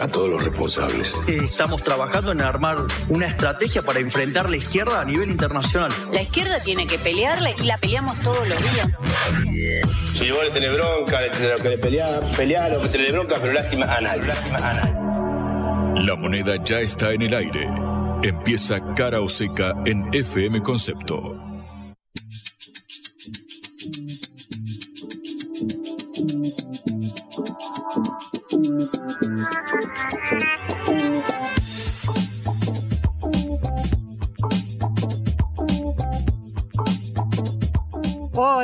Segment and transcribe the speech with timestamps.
[0.00, 1.14] a todos los responsables.
[1.26, 2.78] Estamos trabajando en armar
[3.08, 5.92] una estrategia para enfrentar la izquierda a nivel internacional.
[6.12, 8.90] La izquierda tiene que pelearle y la peleamos todos los días.
[10.14, 13.36] Si vos le tenés bronca, le tenés que le pelear, pelear o que tenés bronca,
[13.40, 14.26] pero lástima anal.
[14.26, 16.06] Lástima anal.
[16.06, 17.68] La moneda ya está en el aire.
[18.22, 21.49] Empieza cara o seca en FM Concepto.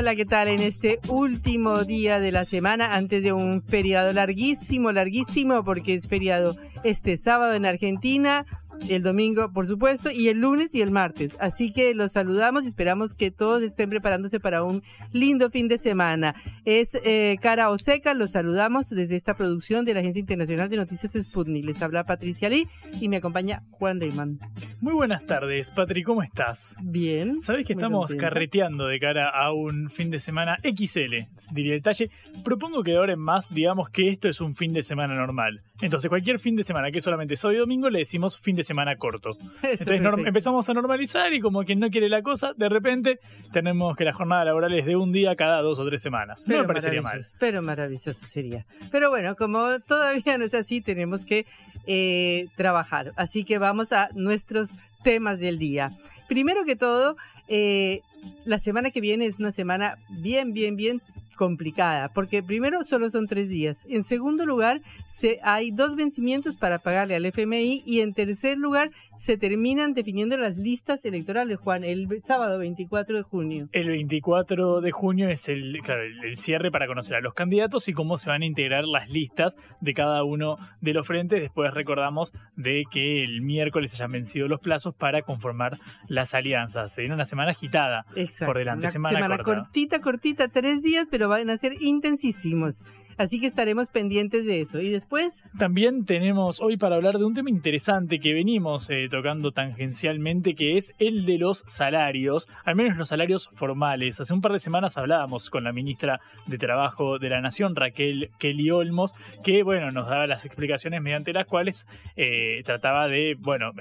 [0.06, 0.46] Hola, ¿qué tal?
[0.46, 6.06] En este último día de la semana, antes de un feriado larguísimo, larguísimo, porque es
[6.06, 8.46] feriado este sábado en Argentina,
[8.88, 11.36] el domingo, por supuesto, y el lunes y el martes.
[11.40, 15.78] Así que los saludamos y esperamos que todos estén preparándose para un lindo fin de
[15.78, 16.34] semana.
[16.64, 21.12] Es eh, Cara Oseca, los saludamos desde esta producción de la Agencia Internacional de Noticias
[21.12, 21.64] Sputnik.
[21.64, 22.68] Les habla Patricia Lee
[23.00, 24.38] y me acompaña Juan Reimann.
[24.80, 26.76] Muy buenas tardes, Patri, ¿cómo estás?
[26.82, 27.40] Bien.
[27.40, 32.10] Sabes que estamos carreteando de cara a un fin de semana XL, diría el detalle.
[32.44, 35.60] Propongo que de ahora en más digamos que esto es un fin de semana normal.
[35.80, 38.62] Entonces, cualquier fin de semana que es solamente sábado y domingo le decimos fin de
[38.66, 39.36] semana corto.
[39.62, 43.18] Entonces empezamos a normalizar y como quien no quiere la cosa, de repente
[43.52, 46.46] tenemos que la jornada laboral es de un día cada dos o tres semanas.
[46.46, 47.26] no me parecería mal.
[47.38, 48.66] Pero maravilloso sería.
[48.90, 51.46] Pero bueno, como todavía no es así, tenemos que
[51.86, 53.12] eh, trabajar.
[53.16, 54.72] Así que vamos a nuestros
[55.02, 55.90] temas del día.
[56.28, 57.16] Primero que todo,
[57.48, 58.00] eh,
[58.44, 61.00] la semana que viene es una semana bien, bien, bien
[61.36, 63.78] complicada, porque primero solo son tres días.
[63.88, 68.90] En segundo lugar, se, hay dos vencimientos para pagarle al FMI y en tercer lugar,
[69.18, 73.68] se terminan definiendo las listas electorales, Juan, el sábado 24 de junio.
[73.72, 75.76] El 24 de junio es el,
[76.24, 79.56] el, cierre para conocer a los candidatos y cómo se van a integrar las listas
[79.80, 81.40] de cada uno de los frentes.
[81.40, 85.78] Después recordamos de que el miércoles se hayan vencido los plazos para conformar
[86.08, 86.92] las alianzas.
[86.92, 88.06] Se viene una semana agitada
[88.44, 88.84] por delante.
[88.84, 92.82] Una semana, cortita, cortita, tres días, pero van a ser intensísimos.
[93.18, 94.80] Así que estaremos pendientes de eso.
[94.80, 95.42] ¿Y después?
[95.58, 100.76] También tenemos hoy para hablar de un tema interesante que venimos eh, tocando tangencialmente, que
[100.76, 104.20] es el de los salarios, al menos los salarios formales.
[104.20, 108.30] Hace un par de semanas hablábamos con la ministra de Trabajo de la Nación, Raquel
[108.38, 113.72] Kelly Olmos, que bueno, nos daba las explicaciones mediante las cuales eh, trataba de, bueno,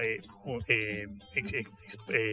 [0.68, 1.06] eh,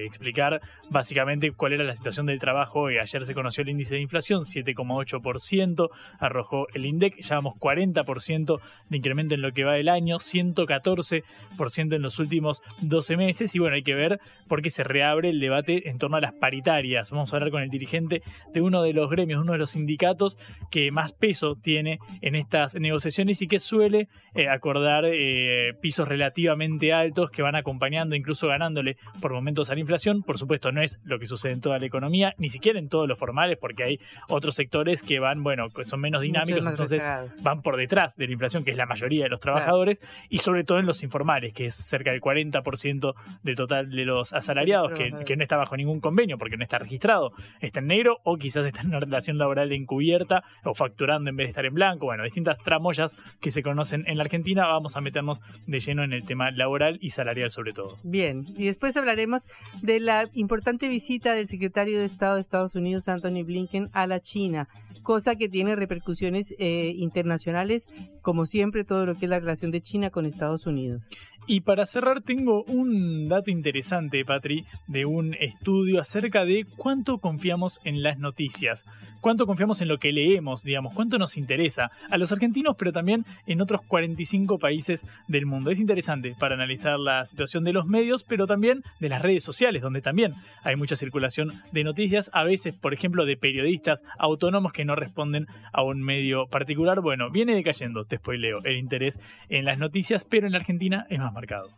[0.05, 0.61] explicar
[0.93, 2.87] básicamente cuál era la situación del trabajo.
[2.87, 5.89] Ayer se conoció el índice de inflación, 7,8%,
[6.19, 12.01] arrojó el INDEC, llevamos 40% de incremento en lo que va del año, 114% en
[12.01, 15.89] los últimos 12 meses y bueno, hay que ver por qué se reabre el debate
[15.89, 17.11] en torno a las paritarias.
[17.11, 18.21] Vamos a hablar con el dirigente
[18.53, 20.37] de uno de los gremios, uno de los sindicatos
[20.71, 26.93] que más peso tiene en estas negociaciones y que suele eh, acordar eh, pisos relativamente
[26.93, 30.21] altos que van acompañando, incluso ganándole por momentos a la inflación.
[30.21, 33.07] Por supuesto, no es lo que sucede en toda la economía, ni siquiera en todos
[33.07, 37.07] los formales, porque hay otros sectores que van, bueno, son menos dinámicos, entonces
[37.41, 40.63] van por detrás de la inflación, que es la mayoría de los trabajadores, y sobre
[40.63, 45.11] todo en los informales, que es cerca del 40% del total de los asalariados, que,
[45.25, 48.65] que, no está bajo ningún convenio porque no está registrado, está en negro o quizás
[48.65, 52.23] está en una relación laboral encubierta o facturando en vez de estar en blanco, bueno,
[52.23, 56.25] distintas tramoyas que se conocen en la Argentina, vamos a meternos de lleno en el
[56.25, 57.97] tema laboral y salarial sobre todo.
[58.03, 59.43] Bien, y después hablaremos
[59.81, 60.29] de la
[60.63, 64.69] importante visita del secretario de Estado de Estados Unidos, Anthony Blinken, a la China,
[65.01, 67.89] cosa que tiene repercusiones eh, internacionales,
[68.21, 71.05] como siempre, todo lo que es la relación de China con Estados Unidos.
[71.45, 77.81] Y para cerrar, tengo un dato interesante, Patri, de un estudio acerca de cuánto confiamos
[77.83, 78.85] en las noticias,
[79.19, 83.25] cuánto confiamos en lo que leemos, digamos, cuánto nos interesa a los argentinos, pero también
[83.45, 85.69] en otros 45 países del mundo.
[85.69, 89.81] Es interesante para analizar la situación de los medios, pero también de las redes sociales,
[89.81, 94.85] donde también hay mucha circulación de noticias, a veces, por ejemplo, de periodistas autónomos que
[94.85, 97.01] no responden a un medio particular.
[97.01, 99.19] Bueno, viene decayendo, te spoileo, el interés
[99.49, 101.69] en las noticias, pero en Argentina es más marcado.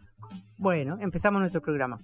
[0.57, 2.01] Bueno, empezamos nuestro programa.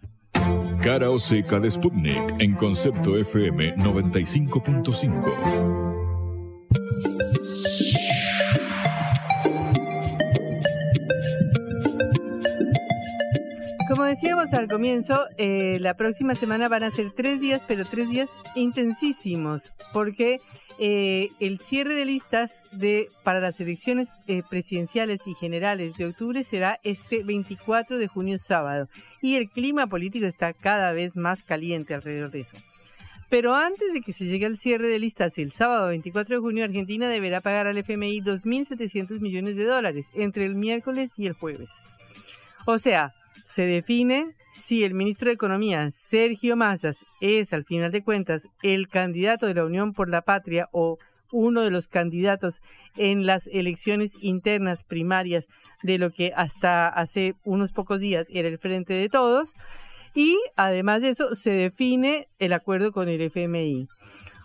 [0.81, 5.71] Cara o seca de Sputnik en concepto FM 95.5.
[13.88, 17.86] Como como decíamos al comienzo, eh, la próxima semana van a ser tres días, pero
[17.86, 20.39] tres días intensísimos, porque
[20.83, 22.60] eh, el cierre de listas
[23.22, 28.89] para las elecciones eh, presidenciales y generales de octubre será este 24 de junio sábado
[29.22, 32.57] y el clima político está cada vez más caliente alrededor de eso.
[33.30, 36.63] Pero antes de que se llegue al cierre de listas el sábado 24 de junio,
[36.63, 41.69] Argentina deberá pagar al FMI 2.700 millones de dólares entre el miércoles y el jueves.
[42.66, 43.13] O sea,
[43.44, 48.88] se define si el ministro de Economía, Sergio Mazas, es al final de cuentas el
[48.89, 50.98] candidato de la Unión por la Patria o
[51.31, 52.62] uno de los candidatos
[52.98, 55.45] en las elecciones internas primarias
[55.81, 59.54] de lo que hasta hace unos pocos días era el Frente de Todos.
[60.13, 63.88] Y además de eso, se define el acuerdo con el FMI.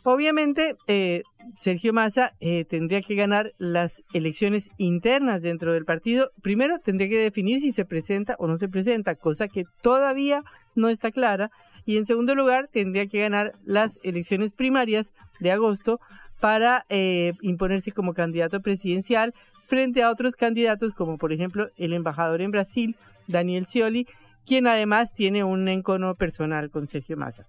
[0.09, 1.25] Obviamente, eh,
[1.57, 6.31] Sergio Massa eh, tendría que ganar las elecciones internas dentro del partido.
[6.43, 10.45] Primero, tendría que definir si se presenta o no se presenta, cosa que todavía
[10.77, 11.51] no está clara.
[11.87, 15.99] Y en segundo lugar, tendría que ganar las elecciones primarias de agosto
[16.39, 19.35] para eh, imponerse como candidato presidencial
[19.67, 22.95] frente a otros candidatos como por ejemplo el embajador en Brasil,
[23.27, 24.07] Daniel Scioli,
[24.47, 27.45] quien además tiene un encono personal con Sergio Massa.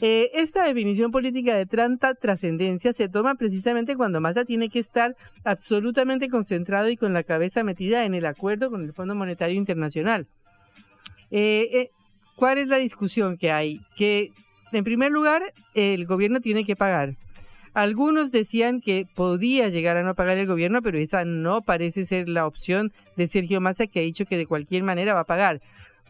[0.00, 5.16] Eh, esta definición política de tanta trascendencia se toma precisamente cuando Massa tiene que estar
[5.44, 10.26] absolutamente concentrado y con la cabeza metida en el acuerdo con el Fondo Monetario Internacional.
[11.30, 11.90] Eh, eh,
[12.36, 13.80] ¿Cuál es la discusión que hay?
[13.96, 14.30] Que,
[14.72, 15.42] en primer lugar,
[15.74, 17.14] el gobierno tiene que pagar.
[17.74, 22.28] Algunos decían que podía llegar a no pagar el gobierno, pero esa no parece ser
[22.28, 25.62] la opción de Sergio Massa, que ha dicho que de cualquier manera va a pagar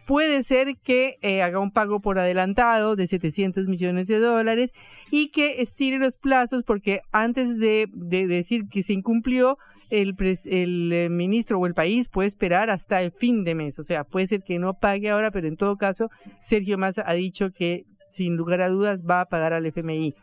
[0.06, 4.72] puede ser que eh, haga un pago por adelantado de 700 millones de dólares
[5.10, 9.58] y que estire los plazos porque antes de, decir que se incumplió,
[9.90, 10.16] el,
[10.46, 13.78] el eh, ministro o el país puede esperar hasta el fin de mes.
[13.78, 16.10] O sea, puede ser que no pague ahora, pero en todo caso,
[16.40, 20.14] Sergio Massa ha dicho que sin lugar a dudas va a pagar al FMI.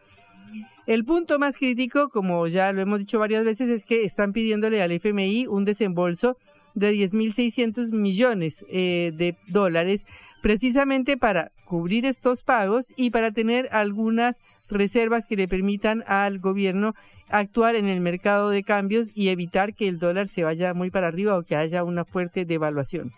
[0.87, 4.81] El punto más crítico, como ya lo hemos dicho varias veces, es que están pidiéndole
[4.81, 6.37] al FMI un desembolso
[6.73, 10.05] de 10.600 millones eh, de dólares
[10.41, 14.37] precisamente para cubrir estos pagos y para tener algunas
[14.69, 16.93] reservas que le permitan al gobierno
[17.29, 21.07] actuar en el mercado de cambios y evitar que el dólar se vaya muy para
[21.07, 23.11] arriba o que haya una fuerte devaluación.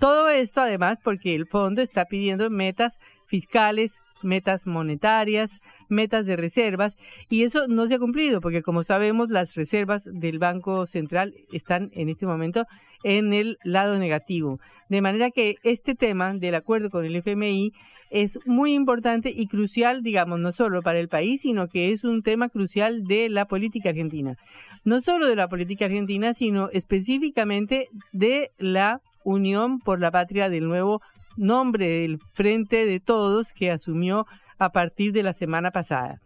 [0.00, 5.50] Todo esto además porque el fondo está pidiendo metas fiscales, metas monetarias,
[5.88, 6.96] metas de reservas
[7.28, 11.90] y eso no se ha cumplido porque como sabemos las reservas del Banco Central están
[11.94, 12.66] en este momento
[13.04, 14.58] en el lado negativo.
[14.88, 17.72] De manera que este tema del acuerdo con el FMI
[18.10, 22.22] es muy importante y crucial, digamos, no solo para el país, sino que es un
[22.22, 24.36] tema crucial de la política argentina.
[24.84, 30.68] No solo de la política argentina, sino específicamente de la Unión por la Patria del
[30.68, 31.00] nuevo
[31.36, 34.26] nombre del Frente de Todos que asumió
[34.58, 36.20] a partir de la semana pasada.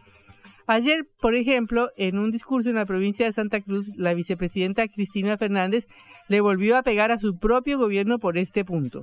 [0.67, 5.39] Ayer, por ejemplo, en un discurso en la provincia de Santa Cruz, la vicepresidenta Cristina
[5.39, 5.87] Fernández
[6.29, 9.03] le volvió a pegar a su propio gobierno por este punto.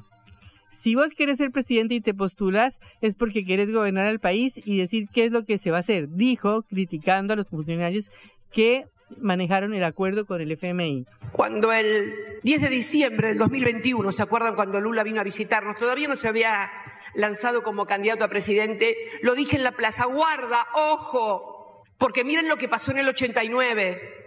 [0.70, 4.78] Si vos quieres ser presidente y te postulas, es porque quieres gobernar al país y
[4.78, 8.10] decir qué es lo que se va a hacer, dijo, criticando a los funcionarios
[8.52, 8.86] que
[9.20, 11.06] manejaron el acuerdo con el FMI.
[11.32, 15.78] Cuando el 10 de diciembre del 2021, ¿se acuerdan cuando Lula vino a visitarnos?
[15.78, 16.70] Todavía no se había
[17.14, 18.96] lanzado como candidato a presidente.
[19.22, 24.22] Lo dije en la Plaza, guarda, ojo, porque miren lo que pasó en el 89.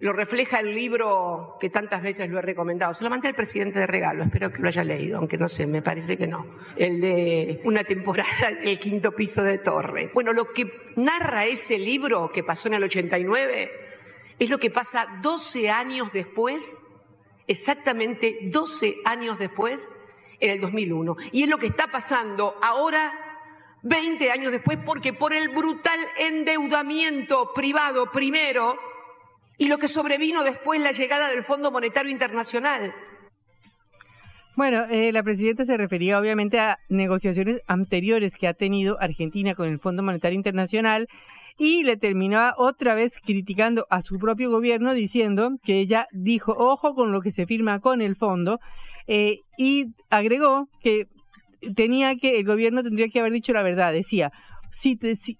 [0.00, 2.94] Lo refleja el libro que tantas veces lo he recomendado.
[2.94, 5.66] Se lo mandé al presidente de regalo, espero que lo haya leído, aunque no sé,
[5.66, 6.46] me parece que no.
[6.76, 10.10] El de una temporada en el quinto piso de Torre.
[10.14, 13.87] Bueno, lo que narra ese libro que pasó en el 89
[14.38, 16.76] es lo que pasa 12 años después,
[17.46, 19.82] exactamente 12 años después,
[20.40, 21.16] en el 2001.
[21.32, 23.12] Y es lo que está pasando ahora,
[23.82, 28.78] 20 años después, porque por el brutal endeudamiento privado primero
[29.56, 32.94] y lo que sobrevino después la llegada del Fondo Monetario Internacional.
[34.56, 39.68] Bueno, eh, la presidenta se refería obviamente a negociaciones anteriores que ha tenido Argentina con
[39.68, 41.08] el Fondo Monetario Internacional
[41.58, 46.94] y le terminaba otra vez criticando a su propio gobierno diciendo que ella dijo, ojo
[46.94, 48.60] con lo que se firma con el fondo,
[49.08, 51.08] eh, y agregó que
[51.74, 54.30] tenía que, el gobierno tendría que haber dicho la verdad, decía,
[54.70, 55.38] si, te, si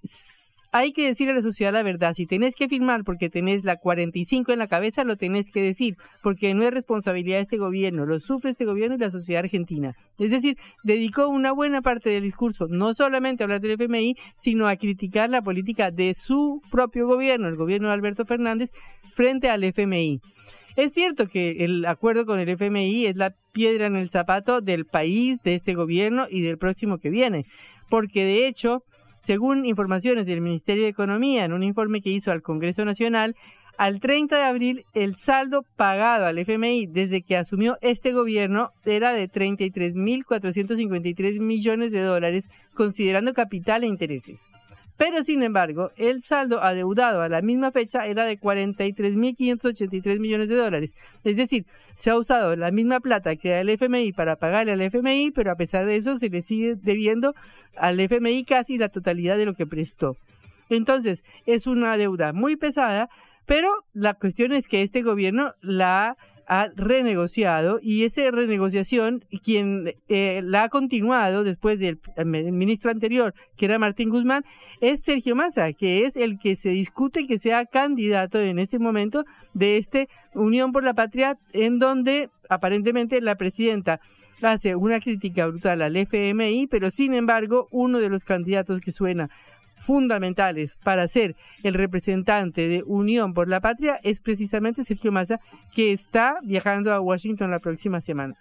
[0.70, 2.14] hay que decir a la sociedad la verdad.
[2.14, 5.96] Si tenés que firmar porque tenés la 45 en la cabeza, lo tenés que decir,
[6.22, 9.94] porque no es responsabilidad de este gobierno, lo sufre este gobierno y la sociedad argentina.
[10.18, 14.68] Es decir, dedicó una buena parte del discurso no solamente a hablar del FMI, sino
[14.68, 18.70] a criticar la política de su propio gobierno, el gobierno de Alberto Fernández,
[19.14, 20.20] frente al FMI.
[20.76, 24.84] Es cierto que el acuerdo con el FMI es la piedra en el zapato del
[24.84, 27.46] país, de este gobierno y del próximo que viene,
[27.90, 28.84] porque de hecho,
[29.28, 33.36] según informaciones del Ministerio de Economía en un informe que hizo al Congreso Nacional,
[33.76, 39.12] al 30 de abril el saldo pagado al FMI desde que asumió este gobierno era
[39.12, 44.40] de 33.453 millones de dólares, considerando capital e intereses.
[44.98, 50.56] Pero, sin embargo, el saldo adeudado a la misma fecha era de 43.583 millones de
[50.56, 50.92] dólares.
[51.22, 54.82] Es decir, se ha usado la misma plata que da el FMI para pagarle al
[54.82, 57.34] FMI, pero a pesar de eso se le sigue debiendo
[57.76, 60.16] al FMI casi la totalidad de lo que prestó.
[60.68, 63.08] Entonces, es una deuda muy pesada,
[63.46, 66.16] pero la cuestión es que este gobierno la ha
[66.76, 73.78] renegociado y esa renegociación, quien eh, la ha continuado después del ministro anterior, que era
[73.78, 74.44] Martín Guzmán,
[74.80, 79.24] es Sergio Massa, que es el que se discute que sea candidato en este momento
[79.52, 84.00] de este Unión por la Patria, en donde aparentemente la presidenta
[84.40, 89.28] hace una crítica brutal al FMI, pero sin embargo uno de los candidatos que suena
[89.80, 95.40] fundamentales para ser el representante de Unión por la Patria es precisamente Sergio Massa,
[95.74, 98.34] que está viajando a Washington la próxima semana.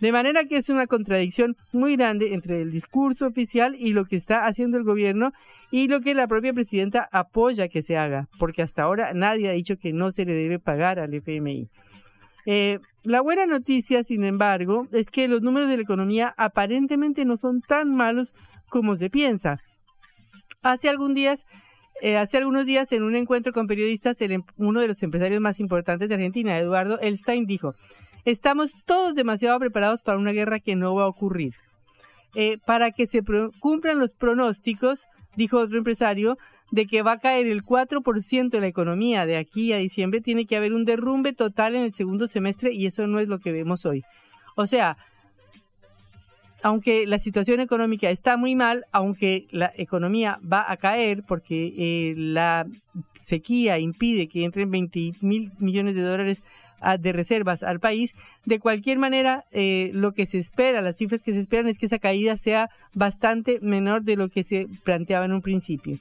[0.00, 4.16] De manera que es una contradicción muy grande entre el discurso oficial y lo que
[4.16, 5.32] está haciendo el gobierno
[5.70, 9.52] y lo que la propia presidenta apoya que se haga, porque hasta ahora nadie ha
[9.52, 11.68] dicho que no se le debe pagar al FMI.
[12.46, 17.36] Eh, la buena noticia, sin embargo, es que los números de la economía aparentemente no
[17.36, 18.34] son tan malos
[18.68, 19.60] como se piensa.
[22.00, 25.60] Eh, hace algunos días, en un encuentro con periodistas, em, uno de los empresarios más
[25.60, 27.74] importantes de Argentina, Eduardo Elstein, dijo:
[28.24, 31.54] Estamos todos demasiado preparados para una guerra que no va a ocurrir.
[32.34, 33.22] Eh, para que se
[33.60, 35.06] cumplan los pronósticos,
[35.36, 36.36] dijo otro empresario,
[36.70, 40.46] de que va a caer el 4% de la economía de aquí a diciembre, tiene
[40.46, 43.52] que haber un derrumbe total en el segundo semestre y eso no es lo que
[43.52, 44.02] vemos hoy.
[44.56, 44.96] O sea,
[46.64, 52.14] aunque la situación económica está muy mal, aunque la economía va a caer porque eh,
[52.16, 52.66] la
[53.12, 56.42] sequía impide que entren 20 mil millones de dólares
[56.80, 58.14] ah, de reservas al país,
[58.46, 61.84] de cualquier manera eh, lo que se espera, las cifras que se esperan es que
[61.84, 65.98] esa caída sea bastante menor de lo que se planteaba en un principio.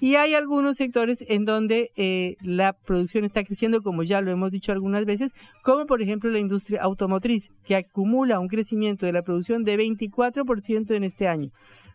[0.00, 4.50] Y hay algunos sectores en donde eh, la producción está creciendo, como ya lo hemos
[4.50, 5.30] dicho algunas veces,
[5.62, 10.94] como por ejemplo la industria automotriz, que acumula un crecimiento de la producción de 24%
[10.94, 11.50] en este año.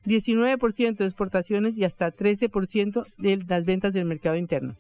[0.06, 4.76] 19% de exportaciones y hasta 13% de las ventas del mercado interno.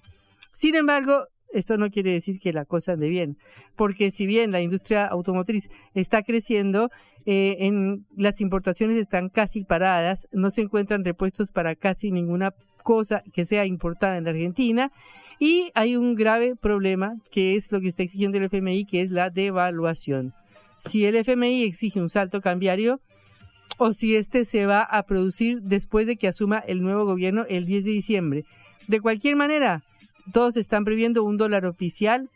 [0.53, 3.37] Sin embargo, esto no quiere decir que la cosa ande bien,
[3.75, 6.89] porque si bien la industria automotriz está creciendo,
[7.25, 7.71] eh,
[8.15, 12.53] las importaciones están casi paradas, no se encuentran repuestos para casi ninguna
[12.85, 14.91] cosa que sea importada en la Argentina.
[15.39, 19.11] Y hay un grave problema que es lo que está exigiendo el FMI, que es
[19.11, 20.33] la devaluación.
[20.79, 23.01] Si el FMI exige un salto cambiario
[23.77, 27.65] o si este se va a producir después de que asuma el nuevo gobierno el
[27.65, 28.45] 10 de diciembre.
[28.87, 29.83] De cualquier manera,
[30.31, 32.29] todos están previendo un dólar oficial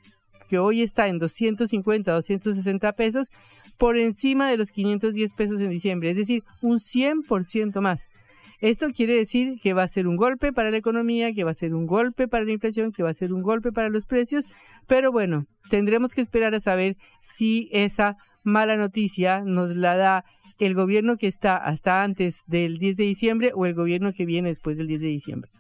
[0.50, 3.30] que hoy está en 250, 260 pesos,
[3.78, 8.08] por encima de los 510 pesos en diciembre, es decir, un 100% más.
[8.62, 11.54] Esto quiere decir que va a ser un golpe para la economía, que va a
[11.54, 14.46] ser un golpe para la inflación, que va a ser un golpe para los precios,
[14.86, 20.26] pero bueno, tendremos que esperar a saber si esa mala noticia nos la da
[20.60, 24.50] el gobierno que está hasta antes del 10 de diciembre o el gobierno que viene
[24.50, 25.52] después del 10 de diciembre.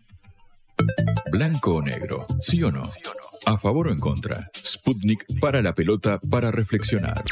[1.31, 2.83] Blanco o negro, sí o no.
[3.45, 4.45] A favor o en contra.
[4.53, 7.23] Sputnik para la pelota para reflexionar.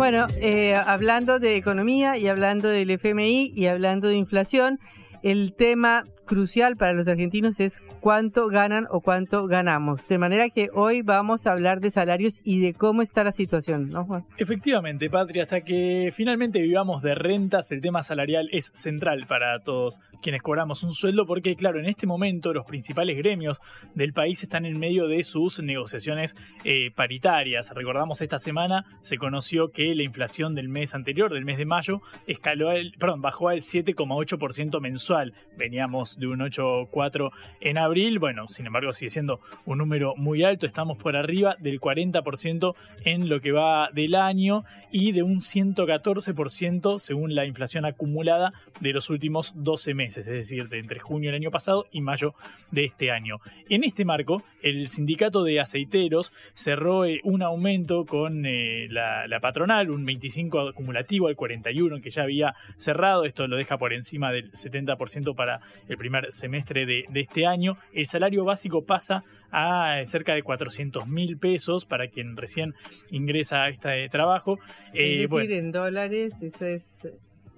[0.00, 4.80] Bueno, eh, hablando de economía y hablando del FMI y hablando de inflación,
[5.22, 10.06] el tema crucial para los argentinos es cuánto ganan o cuánto ganamos.
[10.06, 13.90] De manera que hoy vamos a hablar de salarios y de cómo está la situación.
[14.36, 20.00] Efectivamente, Patria, hasta que finalmente vivamos de rentas, el tema salarial es central para todos
[20.22, 23.60] quienes cobramos un sueldo, porque, claro, en este momento los principales gremios
[23.96, 27.72] del país están en medio de sus negociaciones eh, paritarias.
[27.74, 32.02] Recordamos esta semana se conoció que la inflación del mes anterior, del mes de mayo,
[32.28, 35.34] escaló el, perdón, bajó al 7,8% mensual.
[35.58, 38.20] Veníamos de un 8,4 en abril.
[38.20, 40.66] Bueno, sin embargo, sigue siendo un número muy alto.
[40.66, 42.74] Estamos por arriba del 40%
[43.04, 48.92] en lo que va del año y de un 114% según la inflación acumulada de
[48.92, 52.34] los últimos 12 meses, es decir, de entre junio del año pasado y mayo
[52.70, 53.38] de este año.
[53.68, 59.90] En este marco, el sindicato de aceiteros cerró eh, un aumento con eh, la, patronal,
[59.90, 63.24] un 25 acumulativo al 41 que ya había cerrado.
[63.24, 67.46] Esto lo deja por encima del 70% para el primer primer semestre de, de este
[67.46, 67.76] año.
[67.92, 72.74] El salario básico pasa a cerca de 400 mil pesos para quien recién
[73.10, 74.58] ingresa a este trabajo.
[74.92, 76.84] Eh, es decir, en dólares, eso es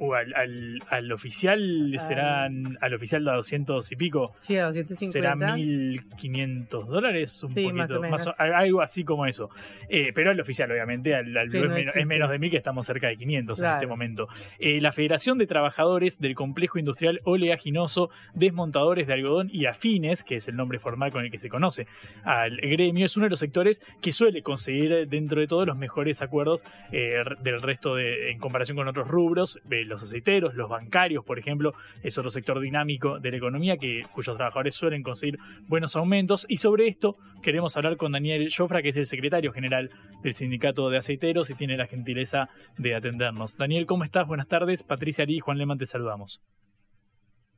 [0.04, 5.12] o al, al, al, oficial serán al oficial da 200 y pico sí, a 250.
[5.12, 9.48] será 1500 dólares un sí, poquito más, más algo así como eso.
[9.88, 12.50] Eh, pero al oficial obviamente al, al sí, es, no menos, es, menos, de mil
[12.50, 13.72] que estamos cerca de 500 claro.
[13.72, 14.28] en este momento.
[14.58, 20.36] Eh, la Federación de Trabajadores del Complejo Industrial Oleaginoso Desmontadores de Algodón y Afines que
[20.36, 21.86] es el nombre formal con el que se conoce
[22.24, 26.22] al gremio es uno de los sectores que suele conseguir dentro de todos los mejores
[26.22, 29.60] acuerdos eh, del resto de en comparación con otros rubros
[29.92, 34.36] los aceiteros, los bancarios, por ejemplo, es otro sector dinámico de la economía que, cuyos
[34.36, 36.46] trabajadores suelen conseguir buenos aumentos.
[36.48, 39.90] Y sobre esto queremos hablar con Daniel Jofra, que es el secretario general
[40.22, 43.56] del Sindicato de Aceiteros y tiene la gentileza de atendernos.
[43.56, 44.26] Daniel, ¿cómo estás?
[44.26, 44.82] Buenas tardes.
[44.82, 46.42] Patricia Ari y Juan Leman te saludamos.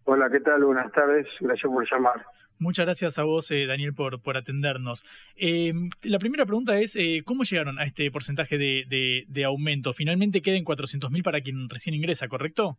[0.04, 0.64] Hola, ¿qué tal?
[0.64, 1.26] Buenas tardes.
[1.40, 2.24] Gracias por llamar.
[2.58, 5.04] Muchas gracias a vos, eh, Daniel, por, por atendernos.
[5.36, 9.92] Eh, la primera pregunta es, eh, ¿cómo llegaron a este porcentaje de, de, de aumento?
[9.92, 12.78] Finalmente queda en 400.000 para quien recién ingresa, ¿correcto?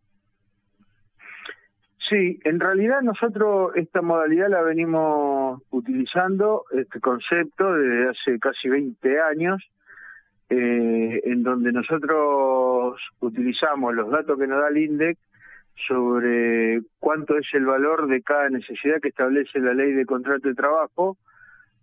[2.09, 9.19] Sí, en realidad nosotros esta modalidad la venimos utilizando, este concepto, desde hace casi 20
[9.21, 9.67] años,
[10.49, 15.17] eh, en donde nosotros utilizamos los datos que nos da el INDEC
[15.75, 20.55] sobre cuánto es el valor de cada necesidad que establece la ley de contrato de
[20.55, 21.17] trabajo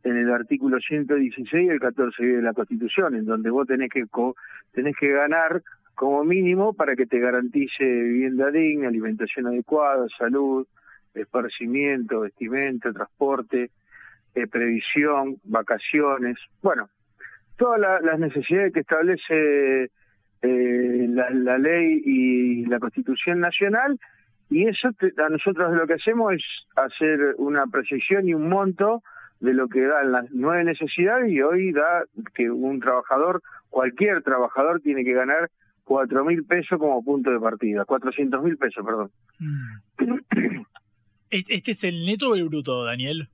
[0.03, 4.05] en el artículo 116 y el 14 de la Constitución, en donde vos tenés que
[4.73, 5.63] tenés que ganar
[5.95, 10.67] como mínimo para que te garantice vivienda digna, alimentación adecuada, salud,
[11.15, 13.71] esparcimiento, vestimenta, transporte,
[14.35, 16.89] eh, previsión, vacaciones, bueno,
[17.57, 19.91] todas la, las necesidades que establece
[20.43, 23.99] eh, la, la, ley y la Constitución Nacional,
[24.51, 26.45] y eso te, a nosotros lo que hacemos es
[26.77, 29.03] hacer una precisión y un monto
[29.41, 34.81] de lo que dan las nueve necesidades y hoy da que un trabajador, cualquier trabajador
[34.81, 35.51] tiene que ganar
[35.85, 39.11] cuatro mil pesos como punto de partida, cuatrocientos mil pesos, perdón.
[39.39, 40.63] Mm.
[41.31, 43.29] ¿Este es el neto o bruto, Daniel?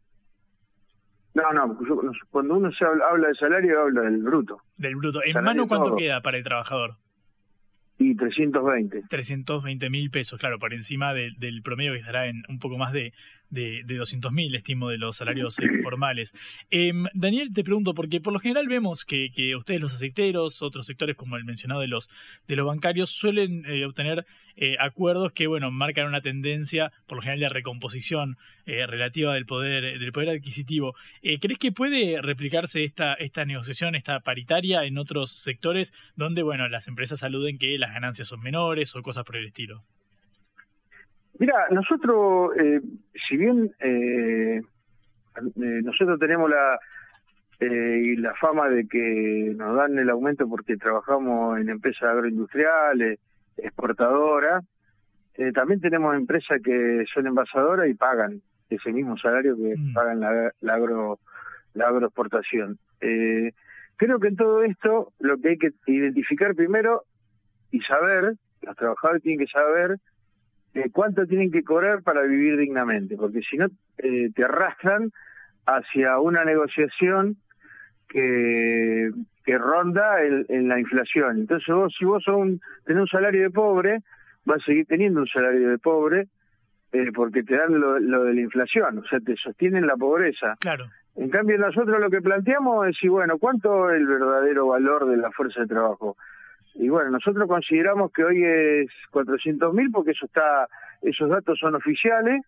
[1.38, 1.78] No, no,
[2.30, 4.60] cuando uno se habla, habla de salario, habla del bruto.
[4.76, 5.20] Del bruto.
[5.24, 5.96] ¿En mano cuánto todo.
[5.96, 6.96] queda para el trabajador?
[7.98, 9.04] Y 320.
[9.08, 12.92] 320 mil pesos, claro, por encima de, del promedio que estará en un poco más
[12.92, 13.12] de,
[13.50, 16.34] de, de 200 mil, estimo, de los salarios eh, formales.
[16.70, 20.86] Eh, Daniel, te pregunto, porque por lo general vemos que, que ustedes, los aceiteros, otros
[20.86, 22.08] sectores como el mencionado de los,
[22.46, 27.22] de los bancarios, suelen eh, obtener eh, acuerdos que, bueno, marcan una tendencia, por lo
[27.22, 30.94] general, de recomposición eh, relativa del poder, del poder adquisitivo.
[31.22, 36.88] ¿Crees que puede replicarse esta, esta negociación, esta paritaria en otros sectores donde, bueno, las
[36.88, 39.84] empresas aluden que las ganancias son menores o cosas por el estilo?
[41.38, 42.80] Mira, nosotros, eh,
[43.14, 44.60] si bien eh,
[45.56, 46.78] nosotros tenemos la
[47.60, 53.18] eh, la fama de que nos dan el aumento porque trabajamos en empresas agroindustriales,
[53.56, 54.64] exportadoras,
[55.34, 59.92] eh, también tenemos empresas que son envasadoras y pagan ese mismo salario que mm.
[59.92, 61.18] pagan la, la, agro,
[61.74, 62.78] la agroexportación.
[63.00, 63.52] Eh,
[63.96, 67.04] creo que en todo esto lo que hay que identificar primero
[67.72, 69.98] y saber, los trabajadores tienen que saber
[70.74, 73.66] eh, cuánto tienen que cobrar para vivir dignamente, porque si no
[73.98, 75.10] eh, te arrastran
[75.66, 77.36] hacia una negociación
[78.08, 79.10] que,
[79.44, 81.38] que ronda en, en, la inflación.
[81.38, 84.00] Entonces vos, si vos un, tenés un salario de pobre,
[84.44, 86.28] vas a seguir teniendo un salario de pobre
[86.92, 90.56] eh, porque te dan lo, lo, de la inflación, o sea, te sostienen la pobreza.
[90.58, 90.86] Claro.
[91.16, 95.16] En cambio, nosotros lo que planteamos es, si bueno, ¿cuánto es el verdadero valor de
[95.16, 96.16] la fuerza de trabajo?
[96.78, 100.68] Y bueno, nosotros consideramos que hoy es 400 mil porque eso está,
[101.02, 102.40] esos datos son oficiales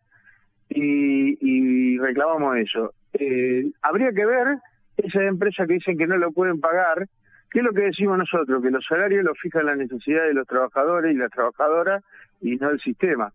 [0.69, 2.95] y, y reclamamos eso.
[3.13, 4.59] Eh, habría que ver
[4.97, 7.09] esas empresas que dicen que no lo pueden pagar,
[7.51, 8.63] ¿qué es lo que decimos nosotros?
[8.63, 12.05] Que los salarios los fijan la necesidad de los trabajadores y las trabajadoras
[12.41, 13.33] y no el sistema.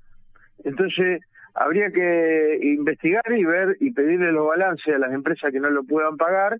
[0.63, 1.21] Entonces,
[1.53, 5.83] habría que investigar y ver y pedirle los balances a las empresas que no lo
[5.83, 6.57] puedan pagar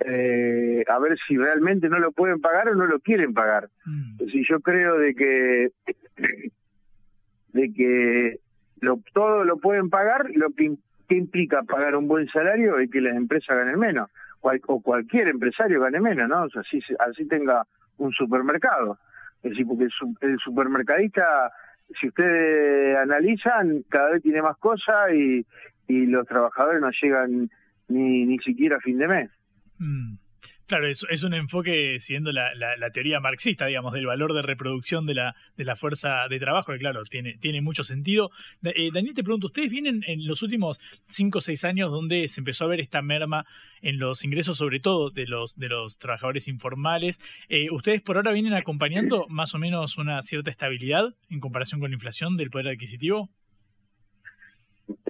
[0.00, 3.68] eh, a ver si realmente no lo pueden pagar o no lo quieren pagar.
[3.84, 4.26] Mm.
[4.30, 5.70] Si yo creo de que
[7.52, 8.40] de que
[8.80, 10.74] lo, todo lo pueden pagar, lo que,
[11.08, 15.28] que, implica pagar un buen salario es que las empresas ganen menos, Cual, o cualquier
[15.28, 16.44] empresario gane menos, ¿no?
[16.44, 18.98] O sea, así, así tenga un supermercado.
[19.42, 21.50] Es decir, porque el, el supermercadista,
[21.98, 25.46] si ustedes analizan, cada vez tiene más cosas y,
[25.88, 27.50] y los trabajadores no llegan
[27.88, 29.30] ni, ni siquiera a fin de mes.
[29.78, 30.16] Mm.
[30.66, 35.14] Claro, es, un enfoque siguiendo la, la, teoría marxista, digamos, del valor de reproducción de
[35.14, 38.30] la, de la fuerza de trabajo, que claro, tiene, tiene mucho sentido.
[38.64, 42.40] Eh, Daniel, te pregunto, ¿ustedes vienen en los últimos cinco o seis años donde se
[42.40, 43.46] empezó a ver esta merma
[43.80, 47.20] en los ingresos, sobre todo de los, de los trabajadores informales?
[47.48, 51.90] Eh, ¿Ustedes por ahora vienen acompañando más o menos una cierta estabilidad en comparación con
[51.90, 53.30] la inflación del poder adquisitivo?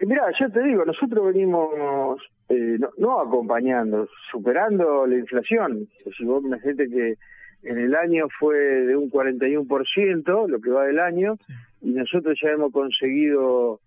[0.02, 5.88] Mira, yo te digo, nosotros venimos eh, no, acompañando, superando la inflación.
[6.16, 7.14] Si vos me gente que
[7.62, 11.36] en el año fue de un 41%, lo que va del año,
[11.82, 13.80] y nosotros ya hemos conseguido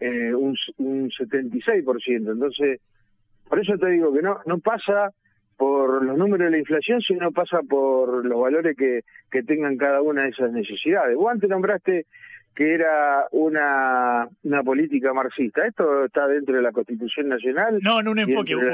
[0.00, 2.32] eh, un, un 76%.
[2.32, 2.80] Entonces,
[3.48, 5.12] por eso te digo que no, no pasa
[5.56, 10.02] por los números de la inflación, sino pasa por los valores que, que tengan cada
[10.02, 11.16] una de esas necesidades.
[11.16, 12.06] Vos antes nombraste
[12.56, 15.66] que era una, una política marxista.
[15.66, 17.78] Esto está dentro de la Constitución Nacional.
[17.82, 18.56] No, no un enfoque.
[18.56, 18.64] Un,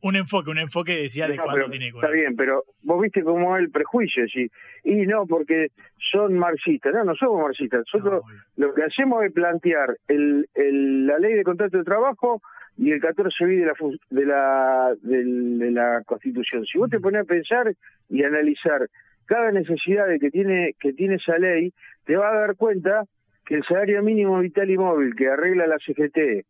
[0.00, 3.64] un, enfoque, un enfoque decía de cuándo tiene Está bien, pero vos viste cómo es
[3.64, 4.28] el prejuicio.
[4.28, 4.48] ¿sí?
[4.84, 6.94] Y no, porque son marxistas.
[6.94, 7.80] No, no somos marxistas.
[7.92, 8.22] Nosotros
[8.56, 12.40] lo que hacemos es plantear el, el, la ley de contrato de trabajo
[12.76, 13.74] y el 14 b de la,
[14.10, 16.64] de la, de la Constitución.
[16.64, 17.74] Si vos te pones a pensar
[18.08, 18.88] y analizar
[19.28, 21.72] cada necesidad que tiene, que tiene esa ley,
[22.04, 23.04] te va a dar cuenta
[23.44, 26.44] que el salario mínimo vital y móvil que arregla la CGT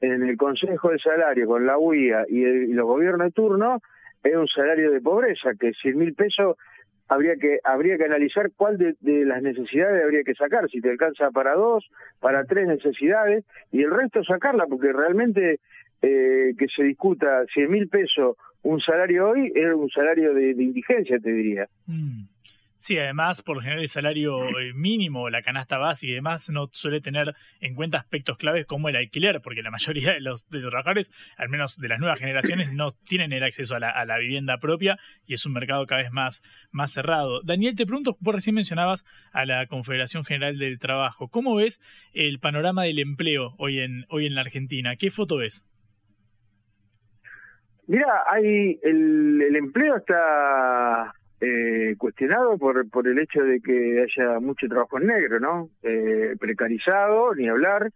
[0.00, 3.80] en el Consejo de Salario con la UIA y, los gobiernos de turno
[4.22, 6.56] es un salario de pobreza, que 100 mil pesos
[7.08, 11.30] habría que habría que analizar cuál de, las necesidades habría que sacar, si te alcanza
[11.30, 15.60] para dos, para tres necesidades, y el resto sacarla, porque realmente
[16.02, 21.18] eh, que se discuta 100 mil pesos un salario hoy es un salario de, indigencia,
[21.18, 21.68] te diría.
[21.86, 22.24] Mm.
[22.80, 26.70] Sí, además, por lo general, el salario eh, mínimo, la canasta básica y demás, no
[26.72, 30.60] suele tener en cuenta aspectos claves como el alquiler, porque la mayoría de los, de
[30.60, 34.04] los trabajadores, al menos de las nuevas generaciones, no tienen el acceso a la, a
[34.04, 36.40] la, vivienda propia y es un mercado cada vez más,
[36.70, 37.42] más cerrado.
[37.42, 41.26] Daniel, te pregunto, vos recién mencionabas a la Confederación General del Trabajo.
[41.28, 41.80] ¿Cómo ves
[42.14, 44.94] el panorama del empleo hoy en, hoy en la Argentina?
[44.94, 45.64] ¿Qué foto ves?
[47.88, 54.38] Mira, hay el, el empleo está eh, cuestionado por, por el hecho de que haya
[54.40, 55.70] mucho trabajo en negro, ¿no?
[55.82, 57.90] Eh, precarizado, ni hablar,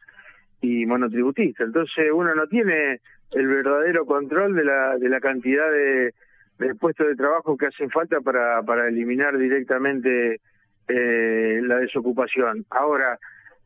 [0.62, 1.64] y monotributista.
[1.64, 3.00] Entonces uno no tiene
[3.32, 6.14] el verdadero control de la, de la cantidad de,
[6.58, 10.40] de puestos de trabajo que hacen falta para, para eliminar directamente
[10.88, 12.64] eh, la desocupación.
[12.70, 13.18] Ahora,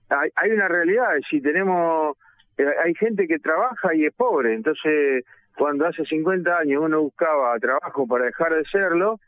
[0.09, 2.17] hay, hay una realidad, si tenemos,
[2.59, 5.25] eh, hay gente que trabaja y es pobre, entonces
[5.57, 9.19] cuando hace 50 años uno buscaba trabajo para dejar de serlo,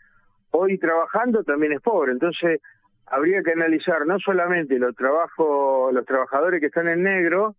[0.51, 2.13] hoy trabajando también es pobre.
[2.13, 2.61] Entonces,
[3.07, 7.55] habría que analizar no solamente los trabajos, los trabajadores que están en negro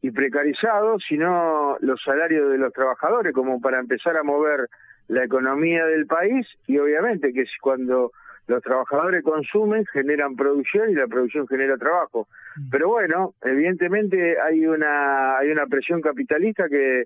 [0.00, 4.68] y precarizados, sino los salarios de los trabajadores, como para empezar a mover
[5.08, 8.12] la economía del país y obviamente que cuando
[8.48, 12.26] los trabajadores consumen, generan producción y la producción genera trabajo.
[12.56, 12.70] Mm.
[12.70, 17.04] Pero bueno, evidentemente hay una hay una presión capitalista que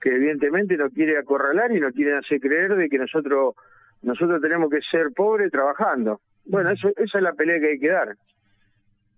[0.00, 3.54] que evidentemente no quiere acorralar y no quiere hacer creer de que nosotros
[4.02, 6.20] nosotros tenemos que ser pobres trabajando.
[6.44, 8.16] Bueno, eso, esa es la pelea que hay que dar.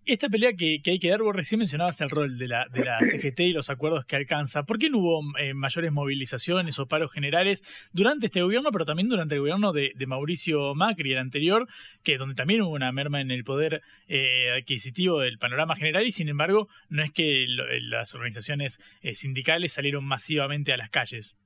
[0.07, 2.99] Esta pelea que, hay que dar, vos recién mencionabas el rol de la, de la
[3.01, 4.63] CGT y los acuerdos que alcanza.
[4.63, 9.09] ¿Por qué no hubo eh, mayores movilizaciones o paros generales durante este gobierno, pero también
[9.09, 11.69] durante el gobierno de, Mauricio Macri, el anterior,
[12.03, 16.11] que donde también hubo una merma en el poder eh, adquisitivo del panorama general y
[16.11, 21.39] sin embargo no es que las organizaciones eh, sindicales salieron masivamente a las calles?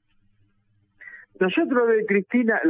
[1.40, 2.60] Nosotros de Cristina,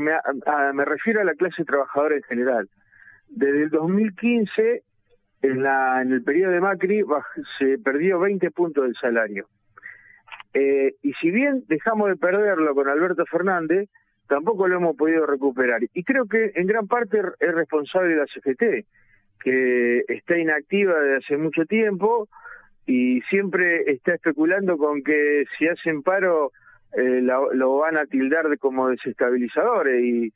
[0.00, 2.68] me, me refiero a la clase trabajadora en general.
[3.28, 4.82] Desde el 2015
[5.42, 7.02] en, la, en el periodo de Macri
[7.58, 9.46] se perdió 20 puntos del salario.
[10.52, 13.88] Eh, y si bien dejamos de perderlo con Alberto Fernández,
[14.28, 15.80] tampoco lo hemos podido recuperar.
[15.94, 18.86] Y creo que en gran parte es responsable de la CGT,
[19.42, 22.28] que está inactiva desde hace mucho tiempo
[22.86, 26.52] y siempre está especulando con que si hacen paro
[26.92, 30.32] eh, lo, van a tildar de como desestabilizadores y,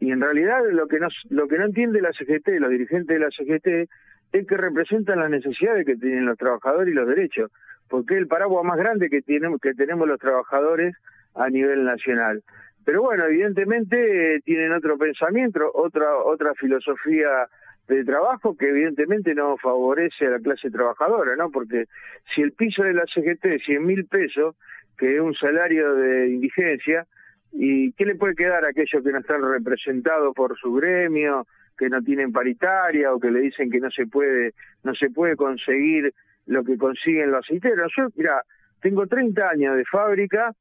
[0.00, 3.18] y en realidad lo que no lo que no entiende la CGT, los dirigentes de
[3.18, 3.90] la CGT
[4.32, 7.50] es que representan las necesidades que tienen los trabajadores y los derechos,
[7.88, 10.94] porque es el paraguas más grande que tenemos, que tenemos los trabajadores
[11.34, 12.42] a nivel nacional.
[12.84, 17.48] Pero bueno, evidentemente eh, tienen otro pensamiento, otra, otra filosofía
[17.86, 21.50] de trabajo que evidentemente no favorece a la clase trabajadora, ¿no?
[21.50, 21.86] Porque
[22.34, 24.56] si el piso de la CGT es 100 mil pesos,
[24.96, 27.06] que es un salario de indigencia,
[27.52, 31.46] ¿y qué le puede quedar a aquellos que no están representados por su gremio,
[31.78, 35.36] que no tienen paritaria o que le dicen que no se puede no se puede
[35.36, 36.12] conseguir
[36.46, 37.92] lo que consiguen los aceiteros.
[37.96, 38.42] Yo, mira,
[38.80, 40.52] tengo 30 años de fábrica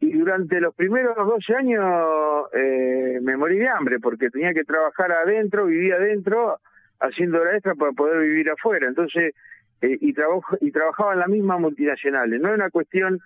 [0.00, 5.12] y durante los primeros 12 años eh, me morí de hambre porque tenía que trabajar
[5.12, 6.58] adentro, vivía adentro,
[7.00, 8.88] haciendo hora extra para poder vivir afuera.
[8.88, 9.34] Entonces,
[9.82, 12.30] eh, y, trabajo, y trabajaba en la misma multinacional.
[12.40, 13.20] No es una cuestión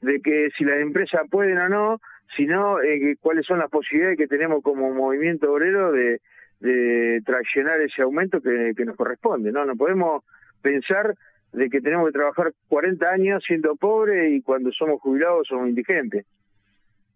[0.00, 2.00] de que si las empresas pueden o no,
[2.36, 6.20] sino eh, cuáles son las posibilidades que tenemos como movimiento obrero de,
[6.62, 9.50] de traccionar ese aumento que, que nos corresponde.
[9.50, 10.22] No, no podemos
[10.62, 11.16] pensar
[11.52, 16.24] de que tenemos que trabajar 40 años siendo pobre y cuando somos jubilados somos indigentes.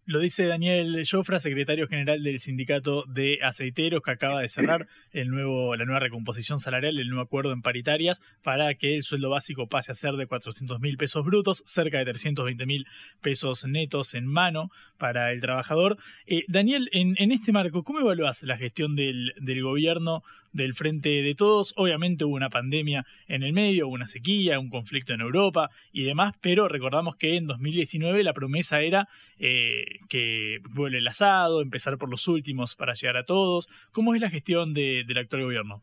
[0.06, 5.30] Lo dice Daniel Jofra, secretario general del sindicato de aceiteros, que acaba de cerrar el
[5.30, 9.66] nuevo, la nueva recomposición salarial, el nuevo acuerdo en paritarias, para que el sueldo básico
[9.66, 12.86] pase a ser de 400 mil pesos brutos, cerca de 320 mil
[13.20, 15.96] pesos netos en mano para el trabajador.
[16.26, 20.22] Eh, Daniel, en, este marco, ¿cómo evalúas la gestión del gobierno
[20.56, 21.72] del Frente de Todos.
[21.76, 26.04] Obviamente hubo una pandemia en el medio, hubo una sequía, un conflicto en Europa y
[26.04, 31.98] demás, pero recordamos que en 2019 la promesa era eh, que vuelve el asado, empezar
[31.98, 33.68] por los últimos para llegar a todos.
[33.92, 35.82] ¿Cómo es la gestión de, del actual gobierno?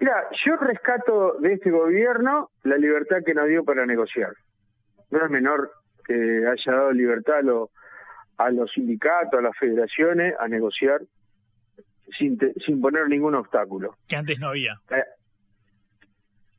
[0.00, 4.32] Mira, yo rescato de este gobierno la libertad que nos dio para negociar.
[5.10, 5.72] No es menor
[6.04, 7.70] que haya dado libertad a, lo,
[8.36, 11.00] a los sindicatos, a las federaciones, a negociar
[12.16, 13.96] sin, sin poner ningún obstáculo.
[14.06, 14.74] Que antes no había.
[14.90, 15.04] Eh,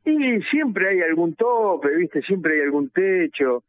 [0.05, 2.21] y siempre hay algún tope, ¿viste?
[2.21, 3.63] Siempre hay algún techo.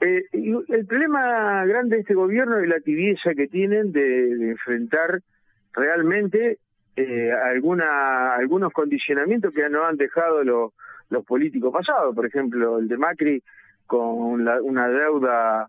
[0.00, 5.20] Eh, y el problema grande de este gobierno es la tibieza que tienen de, enfrentar
[5.72, 6.58] realmente
[6.96, 10.72] eh, alguna, algunos condicionamientos que nos han dejado los,
[11.08, 12.14] los políticos pasados.
[12.14, 13.42] Por ejemplo, el de Macri
[13.86, 15.68] con la, una deuda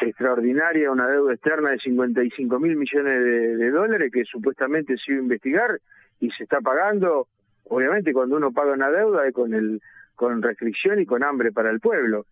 [0.00, 5.22] extraordinaria, una deuda externa de 55 mil millones de, dólares que supuestamente se iba a
[5.22, 5.80] investigar
[6.20, 7.28] y se está pagando.
[7.64, 9.80] Obviamente cuando uno paga una deuda es con, el,
[10.14, 12.26] con restricción y con hambre para el pueblo.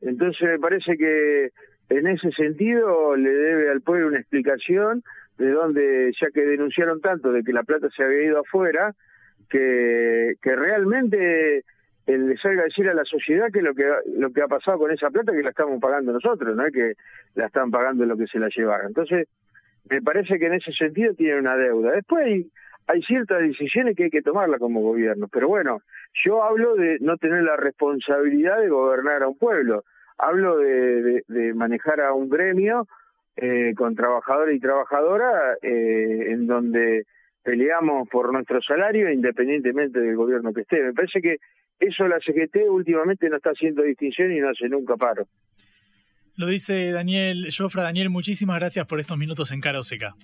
[0.00, 1.50] Entonces me parece que
[1.88, 5.02] en ese sentido le debe al pueblo una explicación
[5.38, 8.94] de dónde, ya que denunciaron tanto de que la plata se había ido afuera,
[9.48, 11.64] que, que realmente
[12.06, 13.84] le salga a decir a la sociedad que lo que
[14.16, 16.94] lo que ha pasado con esa plata que la estamos pagando nosotros, no es que
[17.34, 18.88] la están pagando lo que se la llevaron.
[18.88, 19.28] Entonces,
[19.88, 21.92] me parece que en ese sentido tiene una deuda.
[21.92, 22.50] Después hay,
[22.86, 25.80] hay ciertas decisiones que hay que tomarla como gobierno, pero bueno,
[26.12, 29.84] yo hablo de no tener la responsabilidad de gobernar a un pueblo,
[30.18, 32.86] hablo de, de, manejar a un gremio
[33.36, 37.04] eh, con trabajadores y trabajadoras eh, en donde
[37.42, 40.82] peleamos por nuestro salario independientemente del gobierno que esté.
[40.82, 41.38] Me parece que
[41.78, 45.26] eso la CGT últimamente no está haciendo distinción y no hace nunca paro.
[46.36, 47.84] Lo dice Daniel Jofra.
[47.84, 50.14] Daniel, muchísimas gracias por estos minutos en Cara Seca.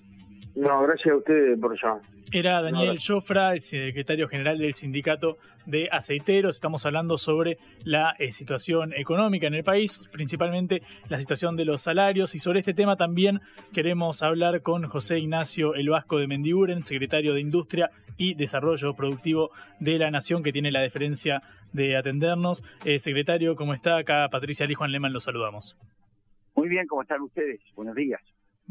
[0.55, 2.01] No, gracias a ustedes por llamar.
[2.33, 6.55] Era Daniel Jofra, el secretario general del sindicato de aceiteros.
[6.55, 11.81] Estamos hablando sobre la eh, situación económica en el país, principalmente la situación de los
[11.81, 12.33] salarios.
[12.33, 13.41] Y sobre este tema también
[13.73, 19.49] queremos hablar con José Ignacio El Vasco de Mendiguren, secretario de Industria y Desarrollo Productivo
[19.81, 21.41] de la Nación, que tiene la deferencia
[21.73, 22.63] de atendernos.
[22.85, 23.97] Eh, secretario, ¿cómo está?
[23.97, 25.77] Acá Patricia Lijuan Leman, los saludamos.
[26.55, 27.59] Muy bien, ¿cómo están ustedes?
[27.75, 28.21] Buenos días.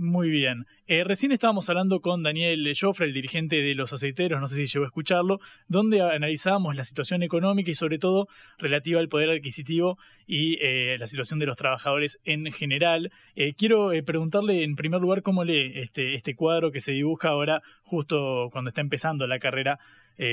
[0.02, 0.64] Muy bien.
[0.86, 4.64] Eh, recién estábamos hablando con Daniel Joffre, el dirigente de los aceiteros, no sé si
[4.64, 9.98] llegó a escucharlo, donde analizábamos la situación económica y sobre todo relativa al poder adquisitivo
[10.26, 13.12] y eh, la situación de los trabajadores en general.
[13.36, 17.60] Eh, quiero preguntarle en primer lugar cómo lee este, este cuadro que se dibuja ahora
[17.82, 19.78] justo cuando está empezando la carrera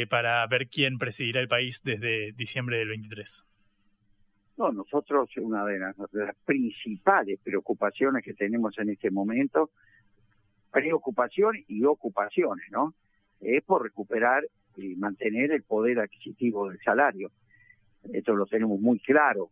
[0.10, 3.46] para ver quién presidirá el país desde diciembre del 23.
[4.58, 5.96] No, nosotros una de las,
[6.46, 9.70] principales preocupaciones que tenemos en este momento,
[10.72, 12.96] preocupación y ocupaciones, ¿no?
[13.40, 14.44] Es por recuperar
[14.76, 17.32] y mantener el poder adquisitivo del salario.
[18.12, 19.52] Esto lo tenemos muy claro,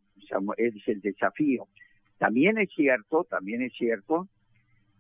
[0.58, 1.68] es el desafío.
[2.18, 4.28] También es cierto, también es cierto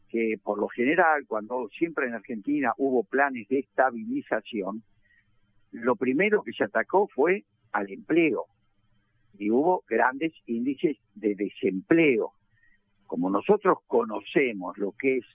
[0.10, 4.84] que por lo general, cuando siempre en Argentina hubo planes de estabilización,
[5.72, 8.46] lo primero que se atacó fue al empleo,
[9.39, 12.34] y hubo grandes índices de desempleo.
[13.08, 15.26] Como nosotros conocemos lo que es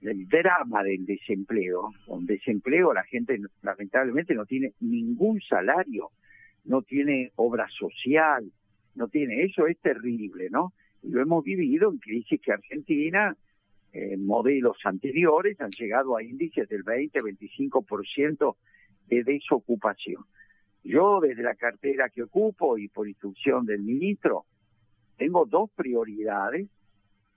[0.00, 6.10] el drama del desempleo, con desempleo la gente lamentablemente no tiene ningún salario,
[6.64, 8.50] no tiene obra social,
[8.94, 10.72] no tiene, eso es terrible, ¿no?
[11.02, 13.36] Y lo hemos vivido en crisis que Argentina,
[13.92, 18.56] en modelos anteriores, han llegado a índices del 20-25%
[19.08, 20.24] de desocupación.
[20.84, 24.44] Yo desde la cartera que ocupo y por instrucción del ministro,
[25.16, 26.68] tengo dos prioridades,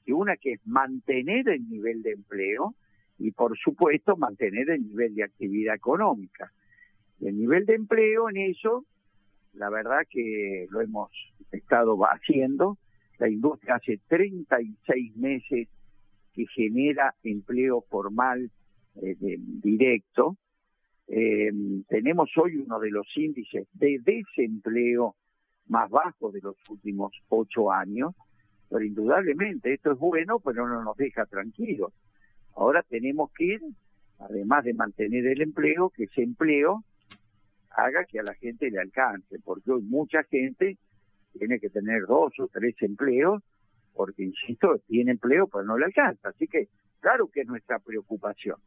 [0.05, 2.75] y una que es mantener el nivel de empleo
[3.17, 6.51] y por supuesto mantener el nivel de actividad económica.
[7.21, 8.85] el nivel de empleo en eso,
[9.53, 11.09] la verdad que lo hemos
[11.51, 12.77] estado haciendo
[13.17, 15.69] La industria hace 36 meses
[16.33, 18.51] que genera empleo formal
[19.01, 20.35] eh, directo.
[21.07, 21.51] Eh,
[21.87, 25.15] tenemos hoy uno de los índices de desempleo
[25.67, 28.13] más bajos de los últimos ocho años,
[28.69, 31.93] pero indudablemente esto es bueno, pero no nos deja tranquilos.
[32.55, 33.61] Ahora tenemos que ir,
[34.19, 36.83] además de mantener el empleo, que ese empleo
[37.69, 40.77] haga que a la gente le alcance, porque hoy mucha gente
[41.33, 43.43] tiene que tener dos o tres empleos,
[43.93, 46.29] porque, insisto, tiene empleo, pero no le alcanza.
[46.29, 46.67] Así que,
[46.99, 48.57] claro que es nuestra preocupación.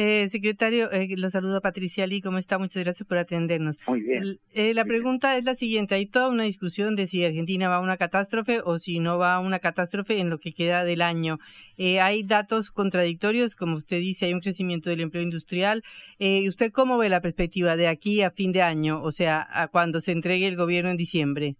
[0.00, 2.56] Eh, secretario, eh, lo saludo a Patricia Lee, ¿cómo está?
[2.56, 3.78] Muchas gracias por atendernos.
[3.88, 4.38] Muy bien.
[4.52, 7.80] Eh, la pregunta es la siguiente, hay toda una discusión de si Argentina va a
[7.80, 11.38] una catástrofe o si no va a una catástrofe en lo que queda del año.
[11.78, 15.82] Eh, hay datos contradictorios, como usted dice, hay un crecimiento del empleo industrial.
[16.20, 19.66] Eh, ¿Usted cómo ve la perspectiva de aquí a fin de año, o sea, a
[19.66, 21.56] cuando se entregue el gobierno en diciembre?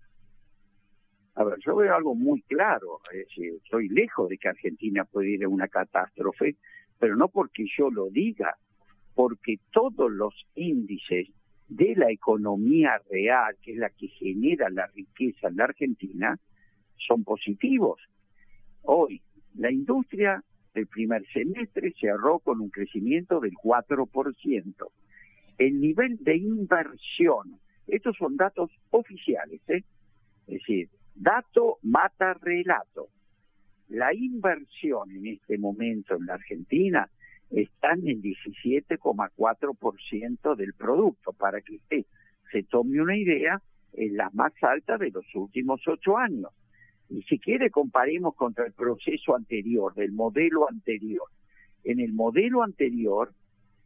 [1.34, 5.28] A ver, yo veo algo muy claro, es decir, estoy lejos de que Argentina pueda
[5.28, 6.54] ir a una catástrofe,
[6.98, 8.56] pero no porque yo lo diga,
[9.14, 11.28] porque todos los índices
[11.68, 16.38] de la economía real, que es la que genera la riqueza en la Argentina,
[16.96, 18.00] son positivos.
[18.82, 19.22] Hoy,
[19.54, 20.42] la industria
[20.74, 24.90] del primer semestre cerró con un crecimiento del 4%.
[25.58, 29.82] El nivel de inversión, estos son datos oficiales, ¿eh?
[30.46, 33.08] es decir, dato mata relato
[33.88, 37.10] la inversión en este momento en la Argentina
[37.50, 41.32] está en el 17,4% del producto.
[41.32, 42.04] Para que usted
[42.52, 46.50] se tome una idea, es la más alta de los últimos ocho años.
[47.08, 51.24] Y si quiere, comparemos contra el proceso anterior, del modelo anterior.
[51.84, 53.32] En el modelo anterior,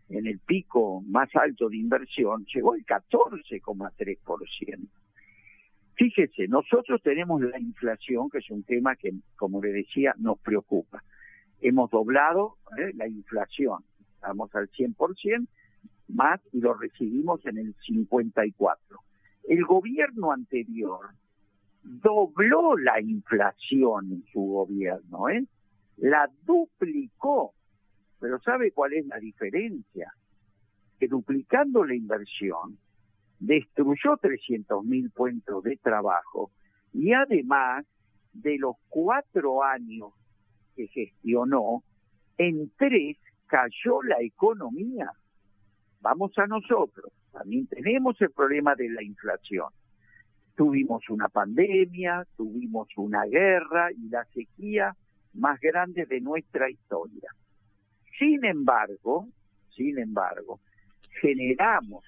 [0.08, 4.88] en el pico más alto de inversión, llegó el 14,3%.
[5.94, 11.02] Fíjese, nosotros tenemos la inflación, que es un tema que, como le decía, nos preocupa.
[11.60, 12.92] Hemos doblado ¿eh?
[12.94, 15.46] la inflación, estamos al 100%
[16.08, 18.76] más y lo recibimos en el 54%.
[19.44, 21.10] El gobierno anterior
[21.82, 25.44] dobló la inflación en su gobierno, ¿eh?
[25.96, 27.54] la duplicó.
[28.20, 30.12] Pero ¿sabe cuál es la diferencia?
[30.98, 32.78] Que duplicando la inversión,
[33.42, 36.52] destruyó 300.000 puestos de trabajo
[36.92, 37.84] y además
[38.32, 40.12] de los cuatro años
[40.76, 41.82] que gestionó,
[42.38, 45.10] en tres cayó la economía.
[46.00, 49.68] Vamos a nosotros, también tenemos el problema de la inflación.
[50.54, 54.94] Tuvimos una pandemia, tuvimos una guerra y la sequía
[55.34, 57.30] más grande de nuestra historia.
[58.18, 59.28] Sin embargo,
[59.74, 60.60] sin embargo,
[61.20, 62.04] generamos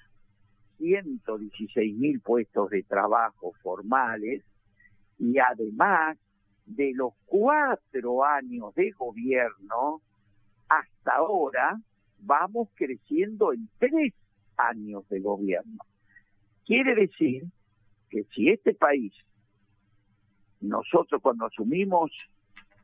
[0.77, 4.43] 116 mil puestos de trabajo formales
[5.17, 6.17] y además
[6.65, 10.01] de los cuatro años de gobierno,
[10.67, 11.79] hasta ahora
[12.19, 14.13] vamos creciendo en tres
[14.57, 15.77] años de gobierno.
[16.65, 17.43] Quiere decir
[18.09, 19.13] que si este país,
[20.61, 22.11] nosotros cuando asumimos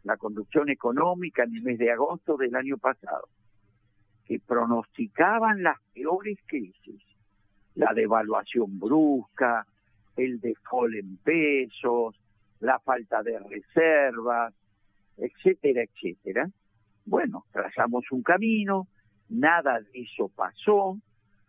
[0.03, 3.27] la conducción económica en el mes de agosto del año pasado,
[4.25, 7.01] que pronosticaban las peores crisis,
[7.75, 9.67] la devaluación brusca,
[10.15, 12.15] el default en pesos,
[12.59, 14.53] la falta de reservas,
[15.17, 16.49] etcétera, etcétera.
[17.05, 18.87] Bueno, trazamos un camino,
[19.29, 20.97] nada de eso pasó,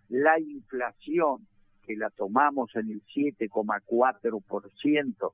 [0.08, 1.46] la inflación
[1.82, 5.32] que la tomamos en el 7,4%,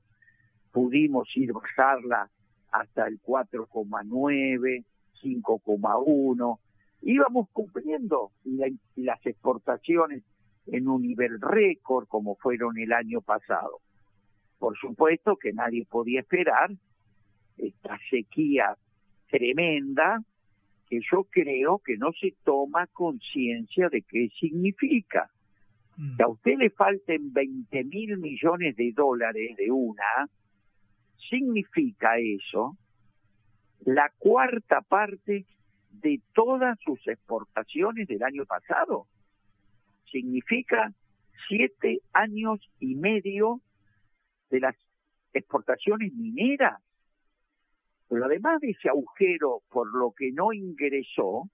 [0.71, 2.29] pudimos ir bajarla
[2.71, 4.83] hasta el 4,9,
[5.21, 6.59] 5,1,
[7.01, 8.57] íbamos cumpliendo y
[9.01, 10.23] las exportaciones
[10.71, 13.79] en un nivel récord como fueron el año pasado.
[14.57, 16.71] Por supuesto que nadie podía esperar
[17.57, 18.75] esta sequía
[19.29, 20.19] tremenda
[20.89, 25.29] que yo creo que no se toma conciencia de qué significa.
[25.97, 26.17] Mm.
[26.17, 30.27] Que a usted le falten 20 mil millones de dólares de una,
[31.29, 32.75] significa eso
[33.85, 35.45] la cuarta parte
[35.91, 39.07] de todas sus exportaciones del año pasado
[40.11, 40.91] significa
[41.47, 43.61] siete años y medio
[44.49, 44.75] de las
[45.33, 46.81] exportaciones mineras.
[48.07, 51.49] Pero además de ese agujero por lo que no ingresó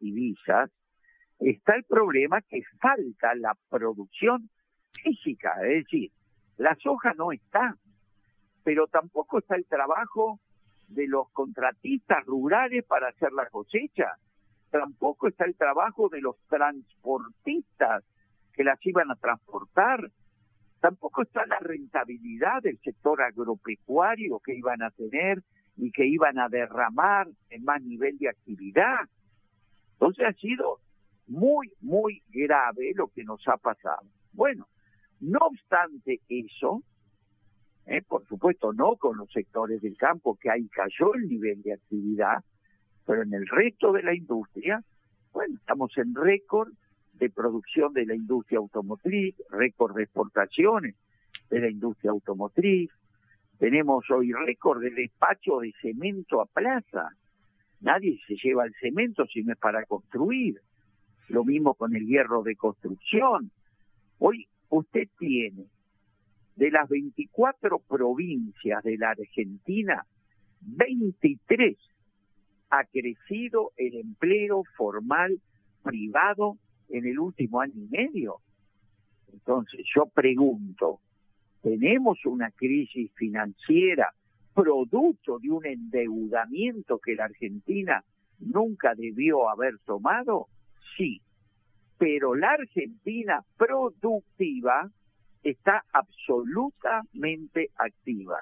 [0.00, 0.70] divisas,
[1.38, 4.48] está el problema que falta la producción
[4.92, 6.10] física, es decir,
[6.56, 7.76] la soja no está,
[8.64, 10.40] pero tampoco está el trabajo
[10.88, 14.16] de los contratistas rurales para hacer la cosecha
[14.78, 18.04] tampoco está el trabajo de los transportistas
[18.52, 20.10] que las iban a transportar.
[20.80, 25.42] tampoco está la rentabilidad del sector agropecuario que iban a tener
[25.76, 29.00] y que iban a derramar en más nivel de actividad.
[29.92, 30.78] Entonces ha sido
[31.26, 34.06] muy, muy grave lo que nos ha pasado.
[34.32, 34.68] Bueno,
[35.20, 36.82] no obstante eso,
[37.86, 41.72] eh, por supuesto no con los sectores del campo que ahí cayó el nivel de
[41.72, 42.44] actividad,
[43.06, 44.82] pero en el resto de la industria,
[45.32, 46.72] bueno, estamos en récord
[47.14, 50.96] de producción de la industria automotriz, récord de exportaciones
[51.48, 52.90] de la industria automotriz,
[53.58, 57.10] tenemos hoy récord de despacho de cemento a plaza.
[57.80, 60.60] Nadie se lleva el cemento si no es para construir.
[61.28, 63.50] Lo mismo con el hierro de construcción.
[64.18, 65.66] Hoy usted tiene
[66.56, 70.04] de las 24 provincias de la Argentina,
[70.60, 71.76] 23
[72.70, 75.40] ha crecido el empleo formal
[75.82, 76.58] privado
[76.88, 78.40] en el último año y medio.
[79.32, 81.00] Entonces yo pregunto,
[81.62, 84.12] ¿tenemos una crisis financiera
[84.54, 88.02] producto de un endeudamiento que la Argentina
[88.38, 90.48] nunca debió haber tomado?
[90.96, 91.20] Sí,
[91.98, 94.90] pero la Argentina productiva
[95.42, 98.38] está absolutamente activa.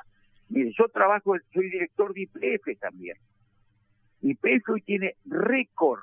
[0.48, 3.16] Mire, yo trabajo, soy director de IPF también.
[4.26, 6.00] IPF hoy tiene récord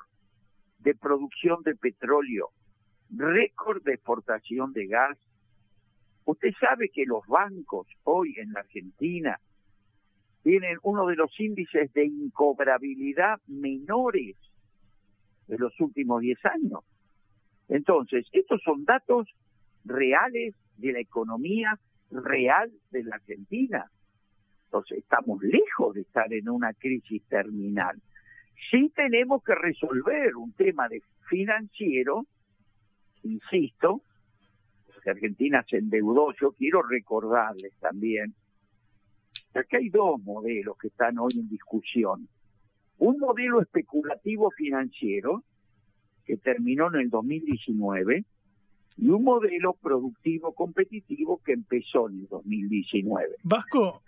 [0.78, 2.50] de producción de petróleo,
[3.10, 5.18] récord de exportación de gas.
[6.26, 9.40] Usted sabe que los bancos hoy en la Argentina
[10.44, 14.36] tienen uno de los índices de incobrabilidad menores
[15.48, 16.82] de los últimos 10 años.
[17.70, 19.28] Entonces, estos son datos
[19.84, 21.80] reales de la economía
[22.12, 23.90] real de la Argentina.
[24.66, 28.00] Entonces, estamos lejos de estar en una crisis terminal.
[28.70, 32.26] Sí tenemos que resolver un tema de financiero,
[33.24, 34.02] insisto,
[34.94, 38.36] porque Argentina se endeudó, yo quiero recordarles también,
[39.70, 42.28] que hay dos modelos que están hoy en discusión.
[43.00, 45.44] Un modelo especulativo financiero,
[46.26, 48.24] que terminó en el 2019,
[48.98, 53.36] y un modelo productivo competitivo que empezó en el 2019.
[53.44, 54.04] Vasco,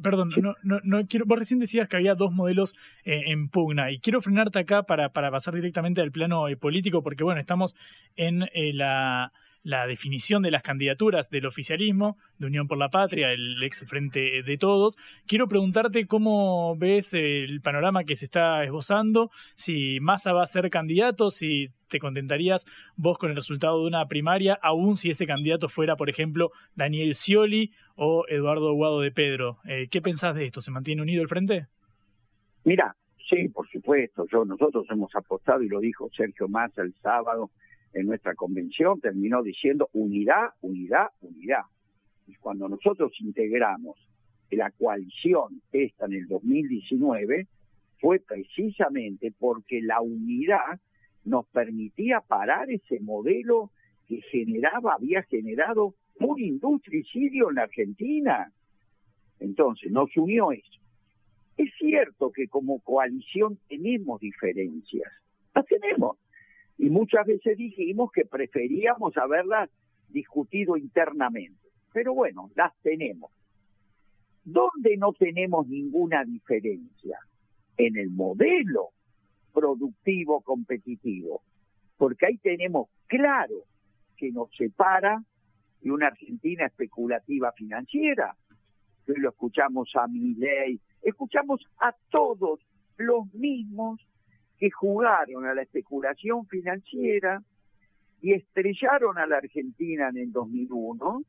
[0.00, 1.26] perdón, no, no, no, quiero.
[1.26, 5.10] Vos recién decías que había dos modelos eh, en pugna y quiero frenarte acá para,
[5.10, 7.74] para pasar directamente al plano eh, político porque, bueno, estamos
[8.16, 9.32] en eh, la
[9.68, 14.42] la definición de las candidaturas del oficialismo, de Unión por la Patria, el ex Frente
[14.42, 14.96] de Todos.
[15.26, 20.70] Quiero preguntarte cómo ves el panorama que se está esbozando, si Massa va a ser
[20.70, 22.64] candidato, si te contentarías
[22.96, 27.14] vos con el resultado de una primaria, aun si ese candidato fuera, por ejemplo, Daniel
[27.14, 29.58] Scioli o Eduardo Guado de Pedro.
[29.66, 30.62] Eh, ¿Qué pensás de esto?
[30.62, 31.66] ¿Se mantiene unido el Frente?
[32.64, 32.96] Mira,
[33.28, 34.24] sí, por supuesto.
[34.32, 37.50] Yo, nosotros hemos apostado, y lo dijo Sergio Massa el sábado,
[37.92, 41.62] en nuestra convención terminó diciendo unidad, unidad, unidad.
[42.26, 43.96] Y cuando nosotros integramos
[44.50, 47.46] la coalición esta en el 2019,
[48.00, 50.80] fue precisamente porque la unidad
[51.24, 53.70] nos permitía parar ese modelo
[54.06, 58.50] que generaba, había generado un industricidio en la Argentina.
[59.40, 60.80] Entonces, nos unió eso.
[61.56, 65.12] Es cierto que como coalición tenemos diferencias,
[65.54, 66.16] las tenemos,
[66.78, 69.68] y muchas veces dijimos que preferíamos haberlas
[70.08, 71.68] discutido internamente.
[71.92, 73.32] Pero bueno, las tenemos.
[74.44, 77.18] ¿Dónde no tenemos ninguna diferencia?
[77.76, 78.90] En el modelo
[79.52, 81.42] productivo competitivo.
[81.96, 83.64] Porque ahí tenemos claro
[84.16, 85.22] que nos separa
[85.80, 88.36] de una Argentina especulativa financiera.
[89.08, 92.60] Hoy lo escuchamos a ley, escuchamos a todos
[92.98, 94.00] los mismos
[94.58, 97.42] que jugaron a la especulación financiera
[98.20, 101.22] y estrellaron a la Argentina en el 2001,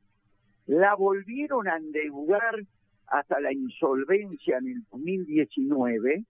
[0.66, 2.60] la volvieron a endeudar
[3.06, 6.24] hasta la insolvencia en el 2019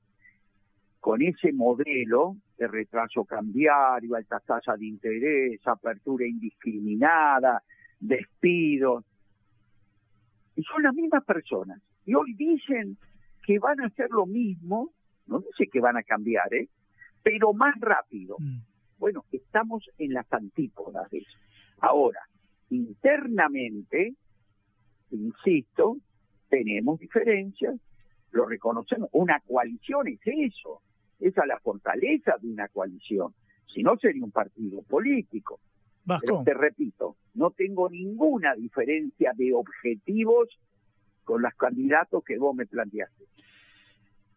[1.01, 7.63] con ese modelo de retraso cambiario, altas tasas de interés, apertura indiscriminada,
[7.99, 9.05] despidos.
[10.57, 11.81] Y son las mismas personas.
[12.05, 12.99] Y hoy dicen
[13.47, 14.91] que van a hacer lo mismo,
[15.27, 16.69] no dice que van a cambiar, ¿eh?
[17.23, 18.37] Pero más rápido.
[18.39, 18.61] Mm.
[18.99, 21.39] Bueno, estamos en las antípodas de eso.
[21.79, 22.21] Ahora,
[22.69, 24.15] internamente,
[25.11, 25.97] insisto,
[26.49, 27.77] tenemos diferencias,
[28.33, 29.09] lo reconocemos.
[29.13, 30.83] Una coalición es eso,
[31.19, 33.35] esa es la fortaleza de una coalición.
[33.73, 35.61] Si no, sería un partido político.
[36.21, 40.49] Pero te repito, no tengo ninguna diferencia de objetivos
[41.25, 43.27] con los candidatos que vos me planteaste.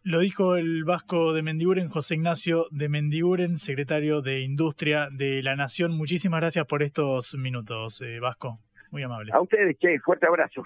[0.06, 5.56] Lo dijo el vasco de Mendiguren, José Ignacio de Mendiguren, secretario de Industria de la
[5.56, 5.93] Nación.
[5.93, 8.60] Muchísimas gracias por estos minutos, eh, Vasco.
[8.91, 9.32] Muy amable.
[9.34, 10.64] A ustedes, che, fuerte abrazo.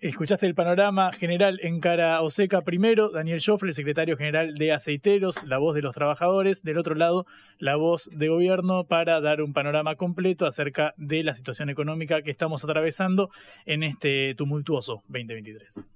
[0.00, 5.44] Escuchaste el panorama general en cara Oseca primero, Daniel Joffre, el secretario general de Aceiteros,
[5.44, 7.26] la voz de los trabajadores, del otro lado
[7.60, 12.32] la voz de gobierno para dar un panorama completo acerca de la situación económica que
[12.32, 13.30] estamos atravesando
[13.66, 15.86] en este tumultuoso 2023.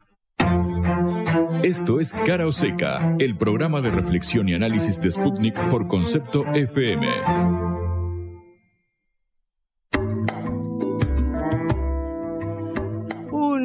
[1.62, 7.06] Esto es Cara Oseca, el programa de reflexión y análisis de Sputnik por concepto FM.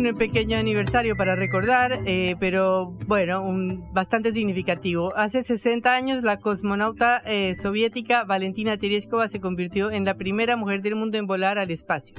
[0.09, 3.41] un pequeño aniversario para recordar, eh, pero bueno,
[3.93, 5.15] bastante significativo.
[5.15, 10.81] Hace 60 años la cosmonauta eh, soviética Valentina Tereshkova se convirtió en la primera mujer
[10.81, 12.15] del mundo en volar al espacio.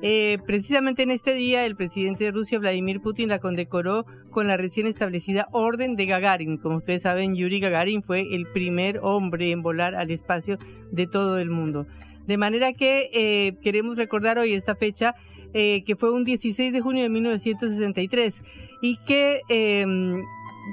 [0.00, 4.56] Eh, precisamente en este día, el presidente de Rusia, Vladimir Putin, la condecoró con la
[4.56, 6.56] recién establecida Orden de Gagarin.
[6.58, 10.58] Como ustedes saben, Yuri Gagarin fue el primer hombre en volar al espacio
[10.92, 11.86] de todo el mundo.
[12.26, 15.14] De manera que queremos recordar hoy esta fecha
[15.54, 18.42] eh, que fue un 16 de junio de 1963
[18.82, 20.22] y que em,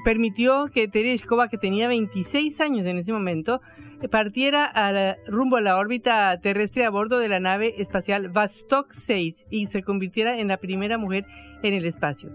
[0.04, 3.62] permitió que Tereshkova, que tenía 26 años en ese momento,
[4.10, 9.66] partiera rumbo a la órbita terrestre a bordo de la nave espacial Vostok 6 y
[9.66, 11.26] se convirtiera en la primera mujer
[11.62, 12.30] en el espacio.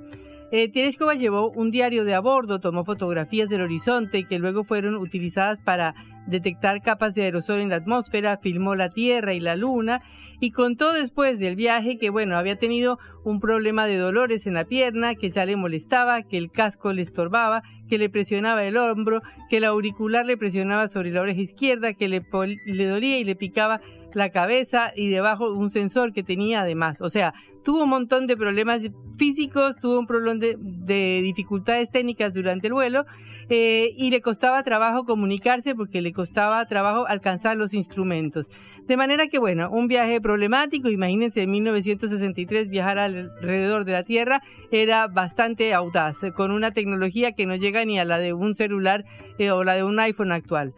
[0.54, 4.95] Eh, Tereshkova llevó un diario de a bordo, tomó fotografías del horizonte que luego fueron
[4.95, 5.95] utilizadas para
[6.28, 10.02] detectar capas de aerosol en la atmósfera, filmó la Tierra y la Luna
[10.41, 14.66] y contó después del viaje que, bueno, había tenido un problema de dolores en la
[14.66, 19.22] pierna, que ya le molestaba, que el casco le estorbaba, que le presionaba el hombro,
[19.49, 22.24] que el auricular le presionaba sobre la oreja izquierda, que le,
[22.66, 23.82] le dolía y le picaba
[24.16, 27.02] la cabeza y debajo un sensor que tenía además.
[27.02, 27.34] O sea,
[27.64, 28.82] tuvo un montón de problemas
[29.18, 33.05] físicos, tuvo un problema de, dificultades técnicas durante el vuelo
[33.49, 38.49] eh, y le costaba trabajo comunicarse porque le costaba trabajo alcanzar los instrumentos.
[38.88, 44.41] De manera que, bueno, un viaje problemático, imagínense en 1963 viajar alrededor de la Tierra
[44.72, 49.05] era bastante audaz, con una tecnología que no llega ni a la de un celular
[49.38, 50.74] eh, o la de un iPhone actual.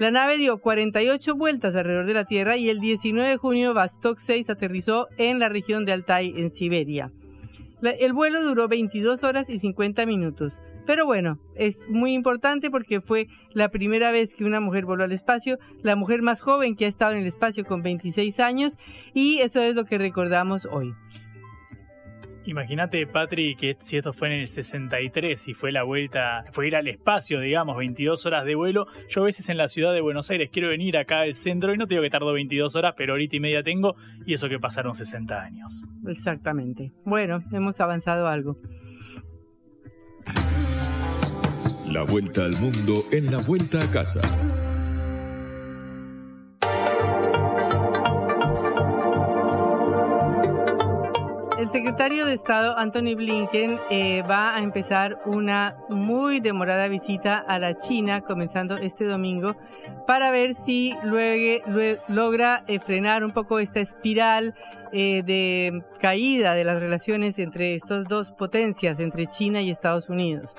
[0.00, 4.18] La nave dio 48 vueltas alrededor de la Tierra y el 19 de junio Vostok
[4.18, 7.12] 6 aterrizó en la región de Altai, en Siberia.
[7.82, 10.58] el vuelo duró 22 horas y 50 minutos.
[10.86, 15.12] Pero bueno, es muy importante porque fue la primera vez que una mujer voló al
[15.12, 18.78] espacio, la mujer más joven que ha estado en el espacio con 26 años
[19.12, 20.94] y eso es lo que recordamos hoy.
[22.46, 26.76] Imagínate, Patri, que si esto fue en el 63 y fue la vuelta, fue ir
[26.76, 28.86] al espacio, digamos, 22 horas de vuelo.
[29.08, 31.76] Yo a veces en la ciudad de Buenos Aires quiero venir acá al centro y
[31.78, 33.94] no tengo que tardar 22 horas, pero ahorita y media tengo
[34.26, 35.84] y eso que pasaron 60 años.
[36.08, 36.92] Exactamente.
[37.04, 38.56] Bueno, hemos avanzado algo.
[41.92, 44.20] La vuelta al mundo en la vuelta a casa.
[51.70, 57.78] Secretario de Estado Anthony Blinken eh, va a empezar una muy demorada visita a la
[57.78, 59.54] China, comenzando este domingo,
[60.04, 60.96] para ver si
[62.08, 64.56] logra eh, frenar un poco esta espiral
[64.92, 70.56] eh, de caída de las relaciones entre estas dos potencias, entre China y Estados Unidos.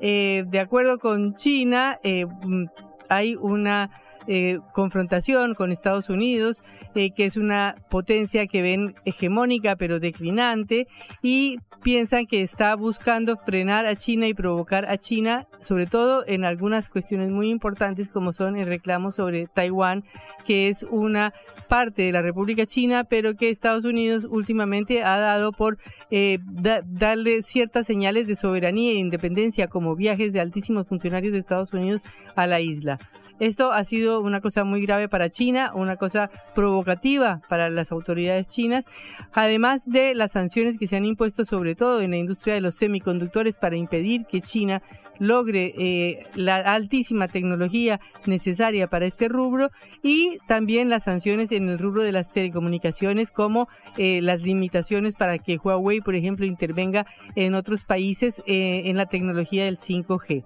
[0.00, 2.66] de acuerdo con China, mm,
[3.08, 3.90] hay una
[4.28, 6.62] eh, confrontación con Estados Unidos,
[6.94, 10.86] eh, que es una potencia que ven hegemónica pero declinante,
[11.22, 16.44] y piensan que está buscando frenar a China y provocar a China, sobre todo en
[16.44, 20.04] algunas cuestiones muy importantes como son el reclamo sobre Taiwán,
[20.44, 21.32] que es una
[21.68, 25.78] parte de la República China, pero que Estados Unidos últimamente ha dado por
[26.10, 31.72] eh, darle ciertas señales de soberanía e independencia, como viajes de altísimos funcionarios de Estados
[31.72, 32.02] Unidos
[32.34, 32.98] a la isla.
[33.38, 38.48] Esto ha sido una cosa muy grave para China, una cosa provocativa para las autoridades
[38.48, 38.84] chinas,
[39.32, 42.76] además de las sanciones que se han impuesto sobre todo en la industria de los
[42.76, 44.82] semiconductores para impedir que China
[45.18, 49.70] logre eh, la altísima tecnología necesaria para este rubro
[50.02, 55.38] y también las sanciones en el rubro de las telecomunicaciones como eh, las limitaciones para
[55.38, 60.44] que Huawei, por ejemplo, intervenga en otros países eh, en la tecnología del 5G.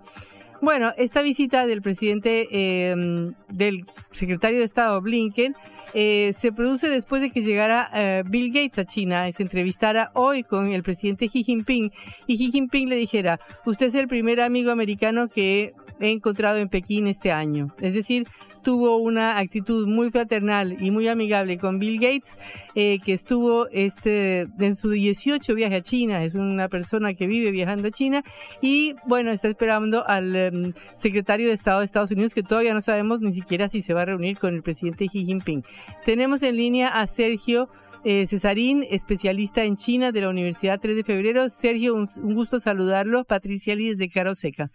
[0.62, 5.54] Bueno, esta visita del presidente, em, del secretario de Estado Blinken,
[5.94, 10.10] eh, se produce después de que llegara eh, Bill Gates a China y se entrevistara
[10.14, 11.90] hoy con el presidente Xi Jinping
[12.26, 16.68] y Xi Jinping le dijera, usted es el primer amigo americano que he encontrado en
[16.68, 17.74] Pekín este año.
[17.80, 18.28] Es decir,
[18.62, 22.38] tuvo una actitud muy fraternal y muy amigable con Bill Gates,
[22.74, 27.50] eh, que estuvo este, en su 18 viaje a China, es una persona que vive
[27.50, 28.22] viajando a China
[28.60, 32.82] y bueno, está esperando al em, secretario de Estado de Estados Unidos, que todavía no
[32.82, 35.64] sabemos ni siquiera si se va a reunir con el presidente Xi Jinping.
[36.04, 37.68] Tenemos en línea a Sergio
[38.02, 41.50] eh, Cesarín, especialista en China de la Universidad 3 de Febrero.
[41.50, 43.24] Sergio, un, gusto saludarlo.
[43.24, 44.70] Patricia Lee de Caro Seca.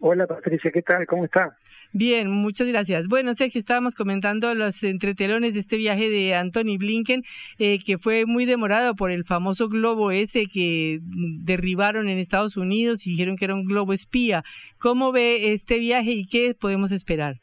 [0.00, 1.06] Hola Patricia, ¿qué tal?
[1.06, 1.56] ¿Cómo está?
[1.92, 3.06] Bien, muchas gracias.
[3.08, 7.22] Bueno, Sergio, estábamos comentando los entretelones de este viaje de Anthony Blinken,
[7.58, 13.06] eh, que fue muy demorado por el famoso globo ese que derribaron en Estados Unidos
[13.06, 14.42] y dijeron que era un globo espía.
[14.78, 17.36] ¿Cómo ve este viaje y qué podemos esperar?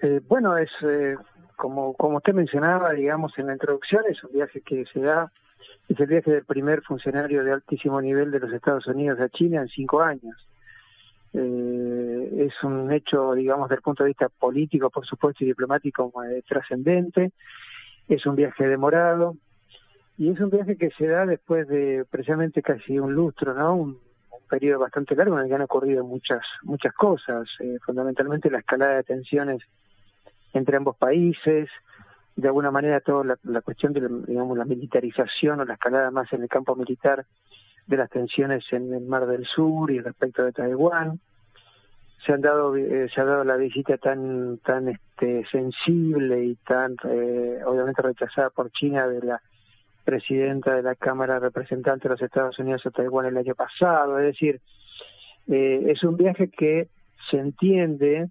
[0.00, 1.16] Eh, bueno, es eh,
[1.56, 5.30] como, como usted mencionaba, digamos, en la introducción, es un viaje que se da,
[5.88, 9.60] es el viaje del primer funcionario de altísimo nivel de los Estados Unidos a China
[9.60, 10.34] en cinco años.
[11.34, 16.12] Eh, es un hecho, digamos, desde el punto de vista político, por supuesto, y diplomático
[16.24, 17.32] eh, trascendente.
[18.08, 19.36] Es un viaje demorado
[20.18, 23.74] y es un viaje que se da después de precisamente casi un lustro, ¿no?
[23.74, 23.98] Un,
[24.48, 28.96] periodo bastante largo en el que han ocurrido muchas muchas cosas, eh, fundamentalmente la escalada
[28.96, 29.62] de tensiones
[30.52, 31.70] entre ambos países,
[32.36, 36.30] de alguna manera toda la, la cuestión de digamos la militarización o la escalada más
[36.34, 37.24] en el campo militar
[37.86, 41.20] de las tensiones en el Mar del Sur y respecto de Taiwán.
[42.24, 46.96] Se han dado eh, se ha dado la visita tan tan este sensible y tan
[47.04, 49.42] eh, obviamente rechazada por China de la
[50.04, 54.18] presidenta de la Cámara de Representantes de los Estados Unidos a Taiwán el año pasado,
[54.18, 54.60] es decir,
[55.48, 56.88] eh, es un viaje que
[57.30, 58.28] se entiende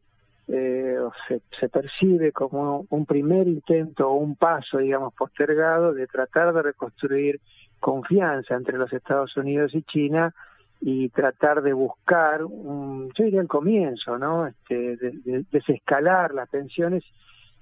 [0.47, 6.07] eh, o se, se, percibe como un primer intento o un paso, digamos, postergado de
[6.07, 7.39] tratar de reconstruir
[7.81, 10.33] confianza entre los Estados Unidos y China
[10.79, 14.47] y tratar de buscar, un, yo diría el comienzo, ¿no?
[14.47, 17.03] Este, de, desescalar las tensiones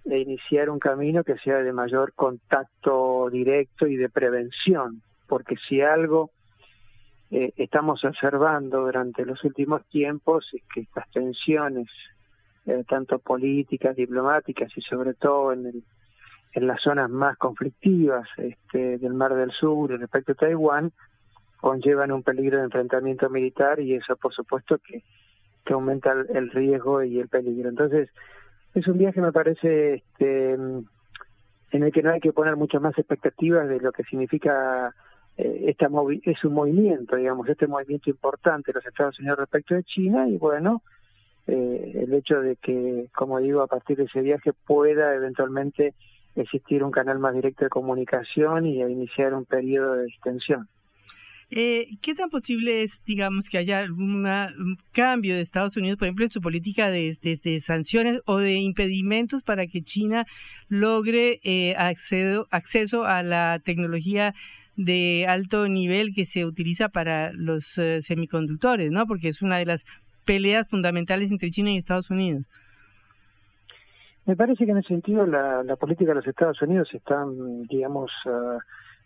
[0.06, 5.82] e iniciar un camino que sea de mayor contacto directo y de prevención, porque si
[5.82, 6.32] algo
[7.32, 11.88] eh, estamos observando durante los últimos tiempos es que estas tensiones,
[12.66, 15.84] eh, tanto políticas, diplomáticas y sobre todo en el
[16.54, 20.92] en las zonas más conflictivas este, del Mar del Sur respecto a Taiwán
[21.60, 25.04] conllevan un peligro de enfrentamiento militar y eso por supuesto que,
[25.66, 27.70] que aumenta el, riesgo y el peligro.
[27.70, 28.10] Entonces
[28.74, 30.88] es un viaje me parece este, en
[31.72, 34.94] el que no hay que poner muchas más expectativas de lo que significa
[35.38, 35.90] eh, esta
[36.24, 40.38] es un movimiento, digamos, este movimiento importante de los Estados Unidos respecto de China y
[40.38, 40.82] bueno,
[41.48, 45.94] eh, el hecho de que, como digo, a partir de ese viaje pueda eventualmente
[46.42, 50.68] existir un canal más directo de comunicación y iniciar un periodo de extensión.
[51.52, 54.28] Eh, ¿Qué tan posible es, digamos, que haya algún
[54.92, 57.18] cambio de Estados Unidos, por ejemplo, en su política de,
[57.62, 60.28] sanciones o de impedimentos para que China
[60.68, 64.36] logre eh, acceso a la tecnología
[64.76, 69.08] de alto nivel que se utiliza para los eh, semiconductores, ¿no?
[69.08, 69.86] Porque es una de las
[70.26, 72.46] peleas fundamentales entre China y Estados Unidos.
[74.30, 77.26] Me parece que en ese sentido la, política de los Estados Unidos está,
[77.68, 78.60] digamos, uh,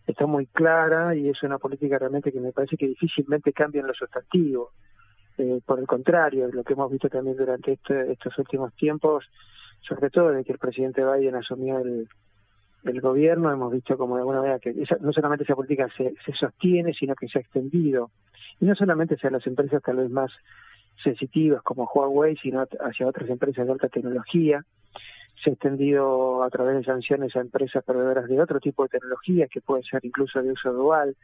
[0.05, 3.87] está muy clara y es una política realmente que me parece que difícilmente cambia en
[3.87, 4.71] lo sustantivo.
[5.37, 9.23] Eh, por el contrario, lo que hemos visto también durante este, estos últimos tiempos,
[9.87, 12.09] sobre todo desde que el presidente Biden asumió el,
[12.83, 16.33] el gobierno, hemos visto como de alguna manera que no solamente esa política se, se
[16.33, 18.11] sostiene, sino que se ha extendido.
[18.59, 20.33] Y no solamente hacia las empresas tal vez más
[21.01, 24.65] sensitivas como Huawei, sino hacia otras empresas de alta tecnología
[25.43, 29.49] se ha extendido a través de sanciones a empresas proveedoras de otro tipo de tecnologías
[29.49, 31.15] que puede ser incluso de uso dual.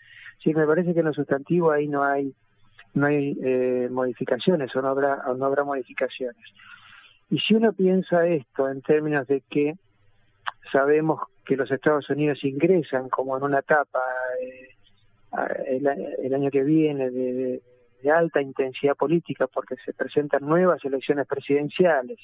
[0.44, 2.34] Sí, me parece que en lo sustantivo ahí no hay
[2.96, 6.44] no hay eh, modificaciones o no habrá o no habrá modificaciones.
[7.30, 9.76] Y si uno piensa esto en términos de que
[10.72, 14.02] sabemos que los Estados Unidos ingresan como en una etapa
[14.42, 14.70] eh,
[15.68, 17.62] el, año que viene de
[18.12, 22.18] alta intensidad política porque se presentan nuevas elecciones presidenciales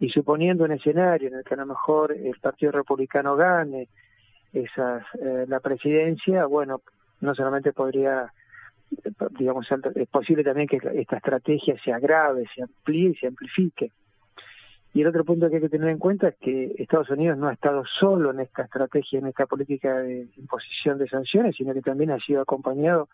[0.00, 3.88] y suponiendo un escenario en el que a lo mejor el Partido Republicano gane
[4.52, 6.80] esas, eh, la presidencia, bueno,
[7.20, 8.32] no solamente podría,
[9.38, 13.92] digamos, es posible también que esta estrategia se agrave, se amplíe y se amplifique.
[14.92, 17.48] Y el otro punto que hay que tener en cuenta es que Estados Unidos no
[17.48, 21.82] ha estado solo en esta estrategia, en esta política de imposición de sanciones, sino que
[21.82, 23.08] también ha sido acompañado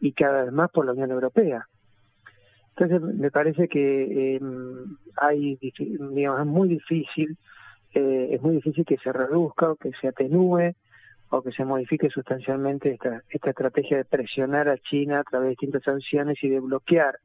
[0.00, 1.68] y cada vez más por la Unión Europea.
[2.76, 4.40] Entonces me parece que eh,
[5.20, 7.36] hay, digamos, es muy difícil,
[7.94, 10.72] eh, es muy difícil que se reduzca o que se atenúe
[11.28, 15.50] o que se modifique sustancialmente esta, esta estrategia de presionar a China a través de
[15.50, 17.16] distintas sanciones y de bloquear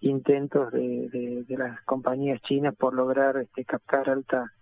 [0.00, 4.52] intentos de, de, las compañías chinas por lograr este, captar alta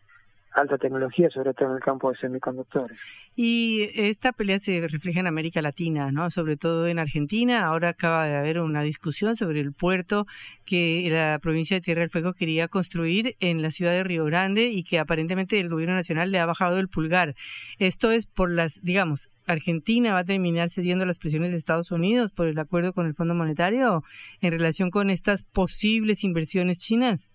[0.54, 2.98] alta tecnología, sobre todo en el campo de semiconductores.
[3.36, 6.30] Y esta pelea se refleja en América Latina, ¿no?
[6.30, 7.66] Sobre todo en Argentina.
[7.66, 10.26] Ahora acaba de haber una discusión sobre el puerto
[10.64, 14.70] que la provincia de Tierra del Fuego quería construir en la ciudad de Río Grande
[14.70, 17.34] y que aparentemente el gobierno nacional le ha bajado el pulgar.
[17.78, 22.30] Esto es por las, digamos, Argentina va a terminar cediendo las presiones de Estados Unidos
[22.30, 24.04] por el acuerdo con el Fondo Monetario
[24.40, 27.33] en relación con estas posibles inversiones chinas.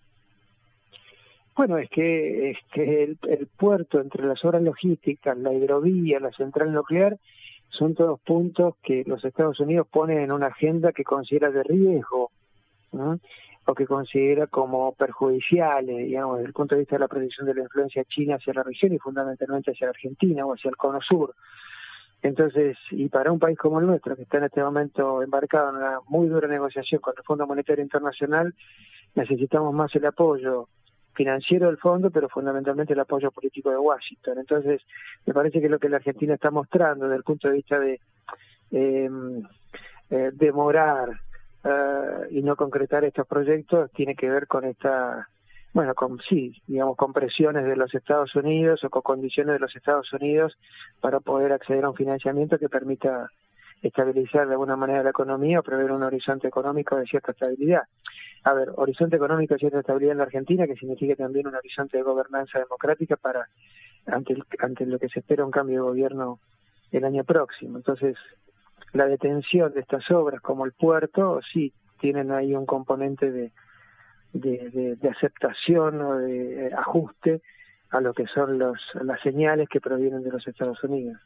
[1.59, 6.71] Bueno, es que este, el, el, puerto entre las obras logísticas, la hidrovía, la central
[6.71, 7.17] nuclear,
[7.67, 12.31] son todos puntos que los Estados Unidos ponen en una agenda que considera de riesgo
[12.93, 17.55] o que considera como perjudiciales, digamos, desde el punto de vista de la protección de
[17.55, 21.35] la influencia china hacia la región y fundamentalmente hacia Argentina o hacia el cono sur.
[22.21, 25.75] Entonces, y para un país como el nuestro, que está en este momento embarcado en
[25.75, 28.53] una muy dura negociación con el Fondo Monetario Internacional,
[29.13, 30.69] necesitamos más el apoyo
[31.13, 34.39] financiero del fondo, pero fundamentalmente el apoyo político de Washington.
[34.39, 34.81] Entonces,
[35.25, 37.99] me parece que lo que la Argentina está mostrando desde el punto de vista de
[38.71, 39.09] eh,
[40.09, 41.19] eh, demorar
[41.63, 45.27] eh, y no concretar estos proyectos tiene que ver con esta,
[45.73, 49.75] bueno, con sí, digamos, con presiones de los Estados Unidos o con condiciones de los
[49.75, 50.57] Estados Unidos
[50.99, 53.29] para poder acceder a un financiamiento que permita
[53.81, 57.83] estabilizar de alguna manera la economía o prever un horizonte económico de cierta estabilidad.
[58.43, 61.97] A ver, horizonte económico de cierta estabilidad en la Argentina, que significa también un horizonte
[61.97, 63.47] de gobernanza democrática para
[64.05, 66.39] ante, ante lo que se espera un cambio de gobierno
[66.91, 67.77] el año próximo.
[67.77, 68.17] Entonces,
[68.93, 73.51] la detención de estas obras como el puerto, sí, tienen ahí un componente de,
[74.33, 77.41] de, de, de aceptación o de ajuste
[77.91, 81.19] a lo que son los, las señales que provienen de los Estados Unidos.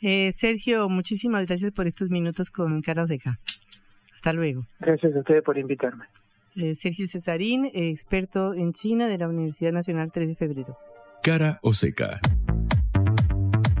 [0.00, 3.38] Eh, Sergio, muchísimas gracias por estos minutos con Cara Seca.
[4.14, 4.66] Hasta luego.
[4.78, 6.04] Gracias a ustedes por invitarme.
[6.56, 10.76] Eh, Sergio Cesarín, experto en China de la Universidad Nacional 3 de Febrero.
[11.22, 12.18] Cara o seca.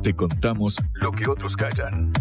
[0.02, 2.12] Te contamos lo que otros callan.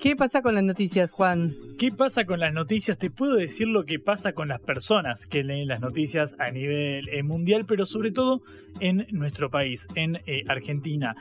[0.00, 1.54] ¿Qué pasa con las noticias, Juan?
[1.80, 2.98] ¿Qué pasa con las noticias?
[2.98, 7.08] Te puedo decir lo que pasa con las personas que leen las noticias a nivel
[7.08, 8.42] eh, mundial, pero sobre todo
[8.80, 11.16] en nuestro país, en eh, Argentina.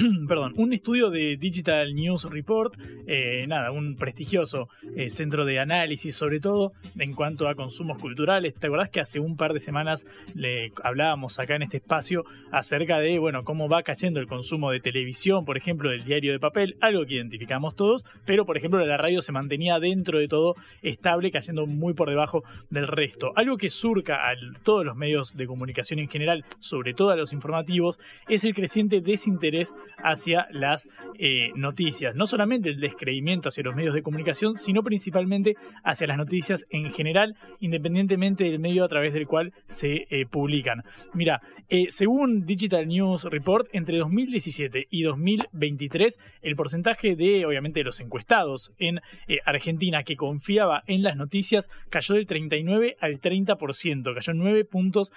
[0.28, 2.74] perdón, un estudio de Digital News Report,
[3.06, 8.54] eh, nada, un prestigioso eh, centro de análisis, sobre todo en cuanto a consumos culturales.
[8.54, 12.98] ¿Te acordás que hace un par de semanas le hablábamos acá en este espacio acerca
[12.98, 16.76] de, bueno, cómo va cayendo el consumo de televisión, por ejemplo, del diario de papel,
[16.80, 21.30] algo que identificamos todos, pero por ejemplo la radio se mantenía dentro de todo estable,
[21.30, 23.32] cayendo muy por debajo del resto.
[23.36, 27.32] Algo que surca a todos los medios de comunicación en general, sobre todo a los
[27.32, 30.88] informativos, es el creciente desinterés hacia las
[31.18, 32.14] eh, noticias.
[32.16, 36.90] No solamente el descreimiento hacia los medios de comunicación, sino principalmente hacia las noticias en
[36.92, 40.82] general, independientemente del medio a través del cual se eh, publican.
[41.14, 47.84] Mira, eh, según Digital News Report, entre 2017 y 2023, el porcentaje de, obviamente, de
[47.84, 49.00] los encuestados en
[49.44, 55.12] Argentina que confiaba en las noticias cayó del 39 al 30%, cayó 9 puntos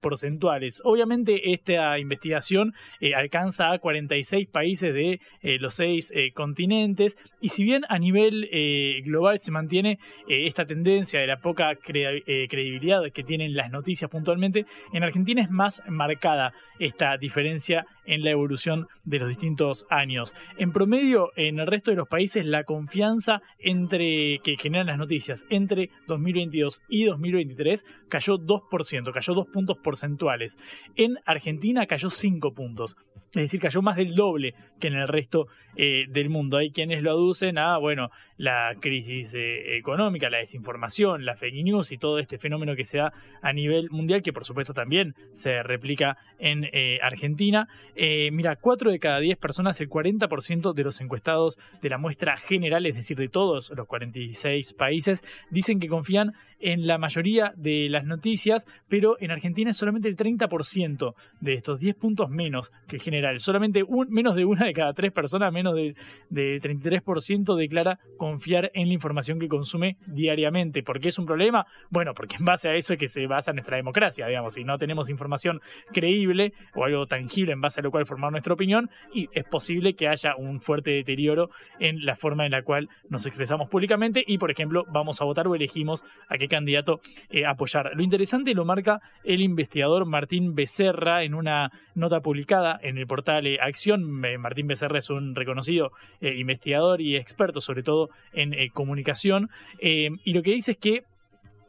[0.00, 0.82] porcentuales.
[0.84, 2.74] Obviamente, esta investigación
[3.14, 7.16] alcanza a 40 46 países de eh, los seis eh, continentes.
[7.40, 9.98] Y si bien a nivel eh, global se mantiene
[10.28, 15.82] esta tendencia de la poca credibilidad que tienen las noticias puntualmente, en Argentina es más
[15.88, 20.34] marcada esta diferencia en la evolución de los distintos años.
[20.58, 25.46] En promedio, en el resto de los países, la confianza entre que generan las noticias
[25.50, 30.58] entre 2022 y 2023 cayó 2%, cayó 2 puntos porcentuales.
[30.96, 32.96] En Argentina cayó 5 puntos.
[33.34, 36.58] Es decir, cayó más del doble que en el resto eh, del mundo.
[36.58, 41.92] Hay quienes lo aducen a, bueno, la crisis eh, económica, la desinformación, la fake news
[41.92, 45.62] y todo este fenómeno que se da a nivel mundial, que por supuesto también se
[45.62, 47.68] replica en eh, Argentina.
[47.96, 52.86] Mira, 4 de cada 10 personas, el 40% de los encuestados de la muestra general,
[52.86, 56.32] es decir, de todos los 46 países, dicen que confían
[56.62, 61.80] en la mayoría de las noticias, pero en Argentina es solamente el 30% de estos
[61.80, 63.40] 10 puntos menos que el general.
[63.40, 65.96] Solamente un, menos de una de cada tres personas, menos del
[66.30, 70.82] de 33% declara confiar en la información que consume diariamente.
[70.82, 71.66] ¿Por qué es un problema?
[71.90, 74.54] Bueno, porque en base a eso es que se basa nuestra democracia, digamos.
[74.54, 75.60] Si no tenemos información
[75.92, 79.94] creíble o algo tangible en base a lo cual formar nuestra opinión, y es posible
[79.94, 84.38] que haya un fuerte deterioro en la forma en la cual nos expresamos públicamente y,
[84.38, 87.00] por ejemplo, vamos a votar o elegimos a qué candidato
[87.30, 87.90] eh, apoyar.
[87.94, 93.46] Lo interesante lo marca el investigador Martín Becerra en una nota publicada en el portal
[93.46, 94.02] eh, Acción.
[94.38, 99.48] Martín Becerra es un reconocido investigador y experto sobre todo en comunicación
[99.80, 101.02] y lo que dice es que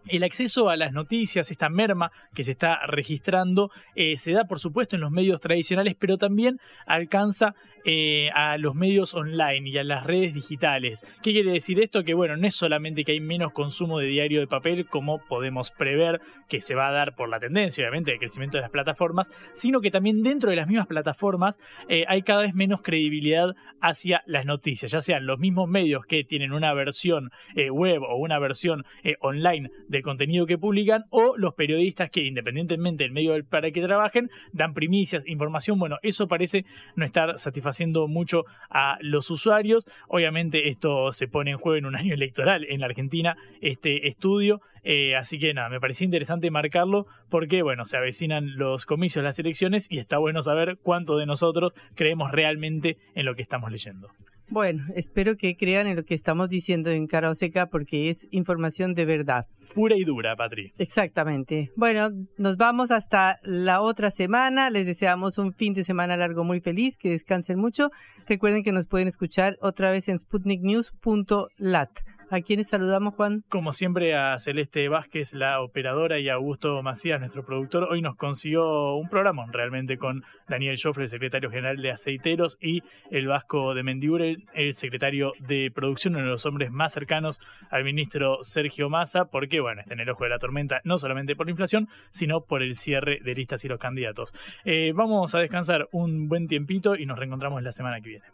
[0.08, 3.72] el acceso a las noticias, esta merma que se está registrando,
[4.16, 7.56] se da por supuesto en los medios tradicionales, pero también alcanza
[7.86, 11.02] eh, a los medios online y a las redes digitales.
[11.22, 12.04] ¿Qué quiere decir esto?
[12.04, 15.72] Que bueno, no es solamente que hay menos consumo de diario de papel como podemos
[15.72, 19.30] prever que se va a dar por la tendencia, obviamente, del crecimiento de las plataformas,
[19.54, 21.60] sino que también dentro de las mismas plataformas
[21.90, 23.50] eh, hay cada vez menos credibilidad
[23.82, 28.16] hacia las noticias, ya sean los mismos medios que tienen una versión eh, web o
[28.16, 28.84] una versión
[29.20, 33.82] online del contenido que publican o los periodistas que independientemente del medio para el que
[33.82, 36.66] trabajen dan primicias, información, bueno, eso parece
[36.96, 39.86] no estar satisfactorio haciendo mucho a los usuarios.
[40.08, 44.62] Obviamente esto se pone en juego en un año electoral en la Argentina, este estudio.
[44.84, 49.40] Eh, así que nada, me parecía interesante marcarlo porque, bueno, se avecinan los comicios, las
[49.40, 54.10] elecciones y está bueno saber cuánto de nosotros creemos realmente en lo que estamos leyendo.
[54.54, 58.28] Bueno, espero que crean en lo que estamos diciendo en Cara o Seca porque es
[58.30, 59.48] información de verdad.
[59.74, 60.74] Pura y dura, Patri.
[60.78, 61.72] Exactamente.
[61.76, 64.70] Bueno, nos vamos hasta la otra semana.
[64.70, 67.90] Les deseamos un fin de semana largo muy feliz, que descansen mucho.
[68.28, 71.90] Recuerden que nos pueden escuchar otra vez en sputniknews.lat.
[72.34, 73.44] ¿A quiénes saludamos, Juan?
[73.48, 77.84] Como siempre, a Celeste Vázquez, la operadora, y a Augusto Macías, nuestro productor.
[77.92, 82.82] Hoy nos consiguió un programa realmente con Daniel Joffre, secretario general de Aceiteros, y
[83.12, 87.84] el Vasco de Mendiure, el secretario de Producción, uno de los hombres más cercanos al
[87.84, 91.46] ministro Sergio Massa, porque, bueno, está en el ojo de la tormenta, no solamente por
[91.46, 94.34] la inflación, sino por el cierre de listas y los candidatos.
[94.66, 98.26] Eh, vamos a descansar un buen tiempito y nos reencontramos la semana que viene.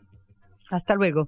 [0.70, 1.28] Hasta luego.